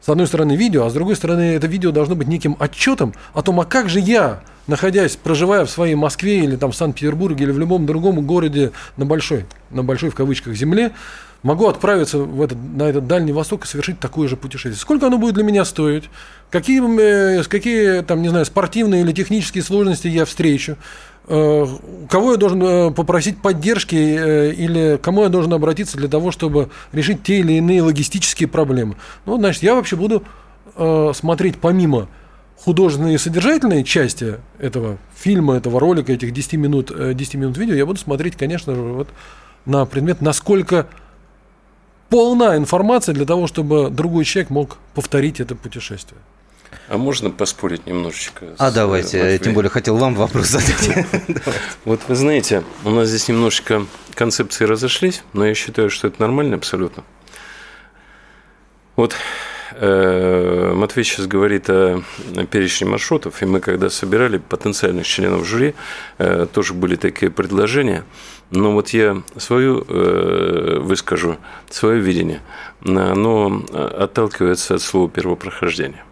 с 0.00 0.08
одной 0.08 0.26
стороны 0.26 0.56
видео, 0.56 0.86
а 0.86 0.90
с 0.90 0.92
другой 0.92 1.14
стороны 1.14 1.54
это 1.54 1.68
видео 1.68 1.92
должно 1.92 2.16
быть 2.16 2.26
неким 2.26 2.56
отчетом 2.58 3.14
о 3.32 3.42
том, 3.42 3.60
а 3.60 3.64
как 3.64 3.88
же 3.88 4.00
я 4.00 4.40
находясь, 4.66 5.16
проживая 5.16 5.64
в 5.64 5.70
своей 5.70 5.94
Москве 5.94 6.40
или 6.40 6.56
там 6.56 6.72
в 6.72 6.76
Санкт-Петербурге 6.76 7.44
или 7.44 7.52
в 7.52 7.58
любом 7.58 7.86
другом 7.86 8.24
городе 8.26 8.72
на 8.96 9.06
большой, 9.06 9.46
на 9.70 9.82
большой 9.82 10.10
в 10.10 10.14
кавычках 10.14 10.54
земле, 10.54 10.92
могу 11.42 11.68
отправиться 11.68 12.18
в 12.18 12.42
этот, 12.42 12.58
на 12.58 12.84
этот 12.84 13.06
Дальний 13.06 13.32
Восток 13.32 13.64
и 13.64 13.68
совершить 13.68 14.00
такое 14.00 14.28
же 14.28 14.36
путешествие. 14.36 14.76
Сколько 14.76 15.06
оно 15.06 15.18
будет 15.18 15.34
для 15.34 15.44
меня 15.44 15.64
стоить? 15.64 16.04
Какие, 16.50 16.82
э, 17.00 17.44
какие 17.44 18.02
там, 18.02 18.22
не 18.22 18.28
знаю, 18.28 18.44
спортивные 18.44 19.02
или 19.02 19.12
технические 19.12 19.62
сложности 19.62 20.08
я 20.08 20.24
встречу? 20.24 20.76
Э, 21.28 21.66
кого 22.10 22.32
я 22.32 22.36
должен 22.36 22.62
э, 22.62 22.90
попросить 22.90 23.40
поддержки 23.40 23.94
или 23.94 24.98
кому 25.00 25.22
я 25.22 25.28
должен 25.28 25.52
обратиться 25.52 25.96
для 25.96 26.08
того, 26.08 26.30
чтобы 26.32 26.70
решить 26.92 27.22
те 27.22 27.38
или 27.38 27.54
иные 27.54 27.82
логистические 27.82 28.48
проблемы? 28.48 28.96
Ну, 29.24 29.36
значит, 29.38 29.62
я 29.62 29.74
вообще 29.74 29.96
буду 29.96 30.24
смотреть 31.14 31.56
помимо 31.56 32.06
художественные 32.58 33.14
и 33.14 33.18
содержательные 33.18 33.84
части 33.84 34.36
этого 34.58 34.98
фильма, 35.14 35.56
этого 35.56 35.78
ролика, 35.80 36.12
этих 36.12 36.32
10 36.32 36.54
минут, 36.54 36.92
10 37.14 37.34
э, 37.34 37.38
минут 37.38 37.58
видео, 37.58 37.74
я 37.74 37.86
буду 37.86 37.98
смотреть, 37.98 38.36
конечно 38.36 38.74
же, 38.74 38.80
вот 38.80 39.08
на 39.64 39.84
предмет, 39.84 40.20
насколько 40.20 40.86
полна 42.08 42.56
информация 42.56 43.14
для 43.14 43.26
того, 43.26 43.46
чтобы 43.46 43.90
другой 43.90 44.24
человек 44.24 44.50
мог 44.50 44.78
повторить 44.94 45.40
это 45.40 45.54
путешествие. 45.54 46.20
А 46.88 46.98
можно 46.98 47.30
поспорить 47.30 47.86
немножечко? 47.86 48.46
А 48.58 48.70
давайте, 48.70 49.18
Матвеем? 49.18 49.40
тем 49.40 49.54
более 49.54 49.70
хотел 49.70 49.96
вам 49.96 50.14
вопрос 50.14 50.48
задать. 50.48 51.06
Вот 51.84 52.00
вы 52.08 52.14
знаете, 52.14 52.64
у 52.84 52.90
нас 52.90 53.08
здесь 53.08 53.28
немножечко 53.28 53.86
концепции 54.14 54.64
разошлись, 54.64 55.22
но 55.32 55.46
я 55.46 55.54
считаю, 55.54 55.90
что 55.90 56.08
это 56.08 56.20
нормально 56.20 56.56
абсолютно. 56.56 57.04
Вот 58.96 59.14
Э, 59.14 59.55
Матвей 59.72 61.04
сейчас 61.04 61.26
говорит 61.26 61.68
о 61.68 62.02
перечне 62.50 62.86
маршрутов, 62.86 63.42
и 63.42 63.46
мы 63.46 63.60
когда 63.60 63.90
собирали 63.90 64.38
потенциальных 64.38 65.06
членов 65.06 65.46
жюри, 65.46 65.74
э, 66.18 66.46
тоже 66.52 66.74
были 66.74 66.96
такие 66.96 67.30
предложения. 67.30 68.04
Но 68.50 68.72
вот 68.72 68.90
я 68.90 69.22
свою 69.36 69.84
э, 69.88 70.78
выскажу, 70.80 71.36
свое 71.68 72.00
видение. 72.00 72.40
Оно 72.84 73.64
отталкивается 73.72 74.76
от 74.76 74.82
слова 74.82 75.10
первопрохождения. 75.10 76.04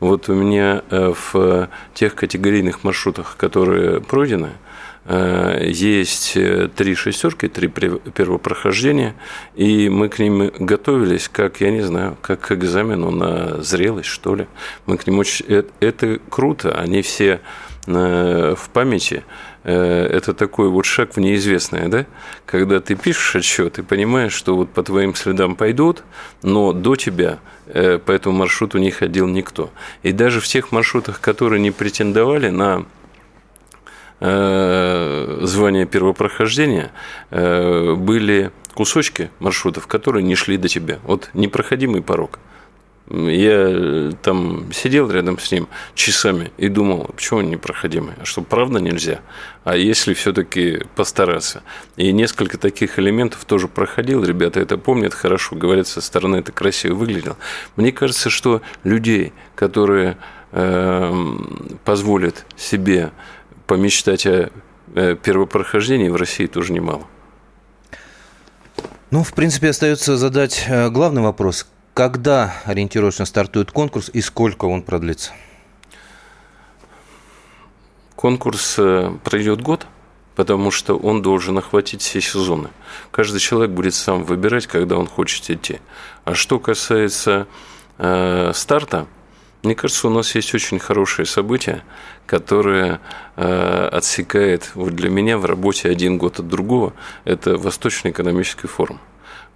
Вот 0.00 0.28
у 0.28 0.34
меня 0.34 0.82
в 0.90 1.68
тех 1.94 2.14
категорийных 2.14 2.84
маршрутах, 2.84 3.36
которые 3.38 4.00
пройдены, 4.00 4.50
Э, 4.50 4.66
есть 5.08 6.36
э, 6.36 6.68
три 6.74 6.96
шестерки, 6.96 7.46
три 7.48 7.68
первопрохождения, 7.68 9.14
и 9.54 9.88
мы 9.88 10.08
к 10.08 10.18
ним 10.18 10.50
готовились, 10.58 11.28
как, 11.28 11.60
я 11.60 11.70
не 11.70 11.82
знаю, 11.82 12.16
как 12.20 12.40
к 12.40 12.52
экзамену 12.52 13.12
на 13.12 13.62
зрелость, 13.62 14.08
что 14.08 14.34
ли. 14.34 14.48
Мы 14.86 14.96
к 14.96 15.06
ним 15.06 15.20
очень... 15.20 15.46
Э, 15.48 15.62
это 15.78 16.18
круто, 16.28 16.76
они 16.76 17.02
все 17.02 17.40
в 17.86 18.68
памяти, 18.72 19.22
это 19.62 20.34
такой 20.34 20.68
вот 20.70 20.86
шаг 20.86 21.14
в 21.14 21.20
неизвестное, 21.20 21.86
да? 21.86 22.04
Когда 22.44 22.80
ты 22.80 22.96
пишешь 22.96 23.36
отчет 23.36 23.78
и 23.78 23.82
понимаешь, 23.82 24.32
что 24.32 24.56
вот 24.56 24.70
по 24.70 24.82
твоим 24.82 25.14
следам 25.14 25.54
пойдут, 25.54 26.02
но 26.42 26.72
до 26.72 26.96
тебя 26.96 27.38
по 27.66 28.10
этому 28.10 28.38
маршруту 28.38 28.78
не 28.78 28.90
ходил 28.90 29.28
никто. 29.28 29.70
И 30.02 30.10
даже 30.10 30.40
в 30.40 30.48
тех 30.48 30.72
маршрутах, 30.72 31.20
которые 31.20 31.60
не 31.60 31.70
претендовали 31.70 32.48
на 32.48 32.86
Э, 34.18 35.40
звания 35.42 35.84
первопрохождения 35.84 36.90
э, 37.30 37.94
были 37.94 38.50
кусочки 38.74 39.30
маршрутов, 39.40 39.86
которые 39.86 40.22
не 40.22 40.34
шли 40.34 40.56
до 40.56 40.68
тебя. 40.68 40.98
Вот 41.04 41.30
непроходимый 41.34 42.02
порог. 42.02 42.38
Я 43.08 43.68
э, 43.68 44.12
там 44.22 44.72
сидел 44.72 45.10
рядом 45.10 45.38
с 45.38 45.52
ним 45.52 45.68
часами 45.94 46.50
и 46.56 46.68
думал, 46.68 47.10
почему 47.14 47.40
он 47.40 47.50
непроходимый, 47.50 48.14
а 48.20 48.24
что 48.24 48.42
правда 48.42 48.80
нельзя, 48.80 49.20
а 49.64 49.76
если 49.76 50.12
все-таки 50.12 50.82
постараться. 50.96 51.62
И 51.96 52.10
несколько 52.10 52.58
таких 52.58 52.98
элементов 52.98 53.44
тоже 53.44 53.68
проходил, 53.68 54.24
ребята 54.24 54.60
это 54.60 54.76
помнят 54.76 55.14
хорошо, 55.14 55.54
говорят, 55.56 55.86
со 55.86 56.00
стороны 56.00 56.36
это 56.36 56.50
красиво 56.50 56.94
выглядело. 56.94 57.36
Мне 57.76 57.92
кажется, 57.92 58.28
что 58.28 58.60
людей, 58.82 59.32
которые 59.54 60.16
э, 60.50 61.14
позволят 61.84 62.44
себе 62.56 63.12
помечтать 63.66 64.26
о 64.26 64.50
первопрохождении 64.94 66.08
в 66.08 66.16
России 66.16 66.46
тоже 66.46 66.72
немало. 66.72 67.06
Ну, 69.10 69.22
в 69.22 69.32
принципе, 69.34 69.70
остается 69.70 70.16
задать 70.16 70.64
э, 70.68 70.90
главный 70.90 71.22
вопрос. 71.22 71.66
Когда 71.94 72.54
ориентировочно 72.64 73.24
стартует 73.24 73.70
конкурс 73.70 74.10
и 74.12 74.20
сколько 74.20 74.64
он 74.64 74.82
продлится? 74.82 75.32
Конкурс 78.16 78.74
э, 78.78 79.16
пройдет 79.22 79.62
год, 79.62 79.86
потому 80.34 80.70
что 80.72 80.96
он 80.96 81.22
должен 81.22 81.56
охватить 81.56 82.02
все 82.02 82.20
сезоны. 82.20 82.68
Каждый 83.12 83.38
человек 83.38 83.70
будет 83.70 83.94
сам 83.94 84.24
выбирать, 84.24 84.66
когда 84.66 84.96
он 84.96 85.06
хочет 85.06 85.48
идти. 85.50 85.80
А 86.24 86.34
что 86.34 86.58
касается 86.58 87.46
э, 87.98 88.50
старта, 88.54 89.06
мне 89.66 89.74
кажется, 89.74 90.06
у 90.06 90.10
нас 90.10 90.32
есть 90.36 90.54
очень 90.54 90.78
хорошее 90.78 91.26
событие, 91.26 91.82
которое 92.24 93.00
э, 93.34 93.88
отсекает 93.92 94.70
вот 94.76 94.94
для 94.94 95.10
меня 95.10 95.38
в 95.38 95.44
работе 95.44 95.88
один 95.88 96.18
год 96.18 96.38
от 96.38 96.46
другого. 96.46 96.92
Это 97.24 97.56
Восточный 97.56 98.12
экономический 98.12 98.68
форум. 98.68 99.00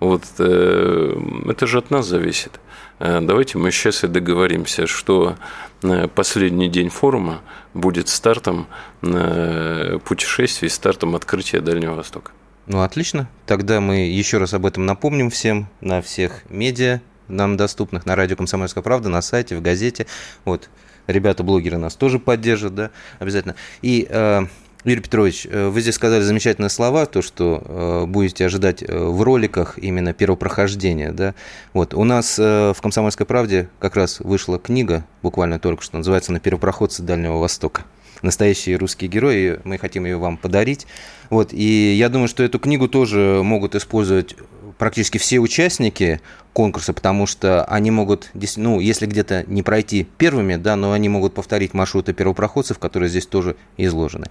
Вот 0.00 0.24
э, 0.38 1.14
это 1.48 1.66
же 1.68 1.78
от 1.78 1.92
нас 1.92 2.06
зависит. 2.06 2.58
Э, 2.98 3.20
давайте 3.20 3.58
мы 3.58 3.70
сейчас 3.70 4.02
и 4.02 4.08
договоримся, 4.08 4.88
что 4.88 5.36
э, 5.84 6.08
последний 6.08 6.68
день 6.68 6.88
форума 6.88 7.40
будет 7.72 8.08
стартом 8.08 8.66
э, 9.02 9.98
путешествий, 10.04 10.70
стартом 10.70 11.14
открытия 11.14 11.60
Дальнего 11.60 11.94
Востока. 11.94 12.32
Ну, 12.66 12.82
отлично. 12.82 13.28
Тогда 13.46 13.80
мы 13.80 14.08
еще 14.08 14.38
раз 14.38 14.54
об 14.54 14.66
этом 14.66 14.86
напомним 14.86 15.30
всем 15.30 15.68
на 15.80 16.02
всех 16.02 16.42
медиа, 16.50 17.00
нам 17.30 17.56
доступных 17.56 18.06
на 18.06 18.16
радио 18.16 18.36
«Комсомольская 18.36 18.82
правда», 18.82 19.08
на 19.08 19.22
сайте, 19.22 19.56
в 19.56 19.62
газете. 19.62 20.06
Вот, 20.44 20.68
ребята-блогеры 21.06 21.78
нас 21.78 21.94
тоже 21.94 22.18
поддержат, 22.18 22.74
да, 22.74 22.90
обязательно. 23.18 23.54
И 23.82 24.06
э, 24.08 24.46
Юрий 24.84 25.00
Петрович, 25.00 25.46
э, 25.50 25.68
вы 25.68 25.80
здесь 25.80 25.94
сказали 25.94 26.22
замечательные 26.22 26.70
слова, 26.70 27.06
то, 27.06 27.22
что 27.22 27.62
э, 27.64 28.06
будете 28.06 28.46
ожидать 28.46 28.82
э, 28.82 28.86
в 28.96 29.22
роликах 29.22 29.78
именно 29.78 30.12
первопрохождения, 30.12 31.12
да. 31.12 31.34
Вот, 31.74 31.94
у 31.94 32.04
нас 32.04 32.38
э, 32.38 32.72
в 32.74 32.80
«Комсомольской 32.80 33.26
правде» 33.26 33.68
как 33.78 33.96
раз 33.96 34.20
вышла 34.20 34.58
книга, 34.58 35.04
буквально 35.22 35.58
только 35.58 35.82
что, 35.82 35.98
называется 35.98 36.32
«На 36.32 36.40
первопроходце 36.40 37.02
Дальнего 37.02 37.38
Востока» 37.38 37.84
настоящие 38.22 38.76
русские 38.76 39.08
герои, 39.10 39.60
мы 39.64 39.78
хотим 39.78 40.04
ее 40.04 40.18
вам 40.18 40.36
подарить. 40.36 40.86
Вот, 41.30 41.52
и 41.52 41.94
я 41.94 42.08
думаю, 42.08 42.28
что 42.28 42.42
эту 42.42 42.58
книгу 42.58 42.88
тоже 42.88 43.40
могут 43.42 43.74
использовать 43.74 44.36
практически 44.80 45.18
все 45.18 45.38
участники 45.38 46.22
конкурса, 46.54 46.94
потому 46.94 47.26
что 47.26 47.64
они 47.66 47.90
могут, 47.90 48.30
ну, 48.56 48.80
если 48.80 49.04
где-то 49.04 49.44
не 49.46 49.62
пройти 49.62 50.08
первыми, 50.16 50.56
да, 50.56 50.74
но 50.74 50.92
они 50.92 51.10
могут 51.10 51.34
повторить 51.34 51.74
маршруты 51.74 52.14
первопроходцев, 52.14 52.78
которые 52.78 53.10
здесь 53.10 53.26
тоже 53.26 53.56
изложены. 53.76 54.28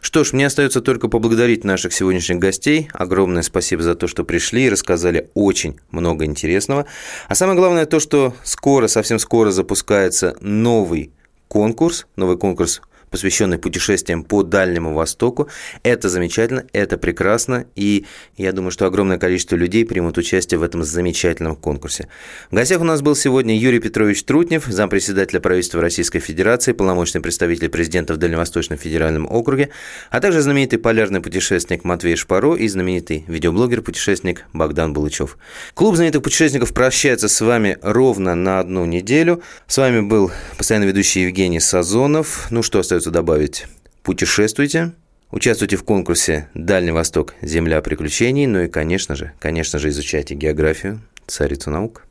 Что 0.00 0.24
ж, 0.24 0.32
мне 0.32 0.46
остается 0.46 0.80
только 0.80 1.08
поблагодарить 1.08 1.62
наших 1.62 1.92
сегодняшних 1.92 2.38
гостей. 2.38 2.88
Огромное 2.94 3.42
спасибо 3.42 3.82
за 3.82 3.94
то, 3.94 4.08
что 4.08 4.24
пришли 4.24 4.64
и 4.64 4.70
рассказали 4.70 5.28
очень 5.34 5.78
много 5.90 6.24
интересного. 6.24 6.86
А 7.28 7.34
самое 7.34 7.58
главное 7.58 7.84
то, 7.84 8.00
что 8.00 8.34
скоро, 8.42 8.88
совсем 8.88 9.18
скоро 9.18 9.50
запускается 9.50 10.36
новый 10.40 11.12
конкурс, 11.48 12.06
новый 12.16 12.38
конкурс 12.38 12.80
посвященный 13.12 13.58
путешествиям 13.58 14.24
по 14.24 14.42
Дальнему 14.42 14.94
Востоку. 14.94 15.48
Это 15.84 16.08
замечательно, 16.08 16.64
это 16.72 16.98
прекрасно, 16.98 17.66
и 17.76 18.06
я 18.36 18.52
думаю, 18.52 18.72
что 18.72 18.86
огромное 18.86 19.18
количество 19.18 19.54
людей 19.54 19.84
примут 19.84 20.18
участие 20.18 20.58
в 20.58 20.62
этом 20.62 20.82
замечательном 20.82 21.54
конкурсе. 21.54 22.08
В 22.50 22.56
гостях 22.56 22.80
у 22.80 22.84
нас 22.84 23.02
был 23.02 23.14
сегодня 23.14 23.56
Юрий 23.56 23.78
Петрович 23.78 24.24
Трутнев, 24.24 24.64
зампредседателя 24.64 25.38
правительства 25.40 25.80
Российской 25.80 26.18
Федерации, 26.18 26.72
полномочный 26.72 27.20
представитель 27.20 27.68
президента 27.68 28.14
в 28.14 28.16
Дальневосточном 28.16 28.78
федеральном 28.78 29.26
округе, 29.30 29.68
а 30.10 30.20
также 30.20 30.40
знаменитый 30.40 30.78
полярный 30.78 31.20
путешественник 31.20 31.84
Матвей 31.84 32.16
Шпаро 32.16 32.56
и 32.56 32.66
знаменитый 32.66 33.24
видеоблогер-путешественник 33.28 34.44
Богдан 34.52 34.94
Булычев. 34.94 35.36
Клуб 35.74 35.96
знаменитых 35.96 36.22
путешественников 36.22 36.72
прощается 36.72 37.28
с 37.28 37.40
вами 37.40 37.76
ровно 37.82 38.34
на 38.34 38.58
одну 38.58 38.86
неделю. 38.86 39.42
С 39.66 39.76
вами 39.76 40.00
был 40.00 40.30
постоянно 40.56 40.84
ведущий 40.84 41.22
Евгений 41.22 41.60
Сазонов. 41.60 42.46
Ну 42.50 42.62
что, 42.62 42.78
остается 42.78 43.01
остается 43.02 43.10
добавить. 43.10 43.66
Путешествуйте, 44.02 44.92
участвуйте 45.30 45.76
в 45.76 45.84
конкурсе 45.84 46.48
«Дальний 46.54 46.92
Восток. 46.92 47.34
Земля 47.42 47.80
приключений», 47.80 48.46
ну 48.46 48.60
и, 48.60 48.68
конечно 48.68 49.16
же, 49.16 49.32
конечно 49.40 49.78
же, 49.78 49.88
изучайте 49.88 50.34
географию, 50.34 51.00
царицу 51.26 51.70
наук. 51.70 52.06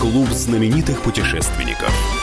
Клуб 0.00 0.28
знаменитых 0.30 1.00
путешественников– 1.02 1.92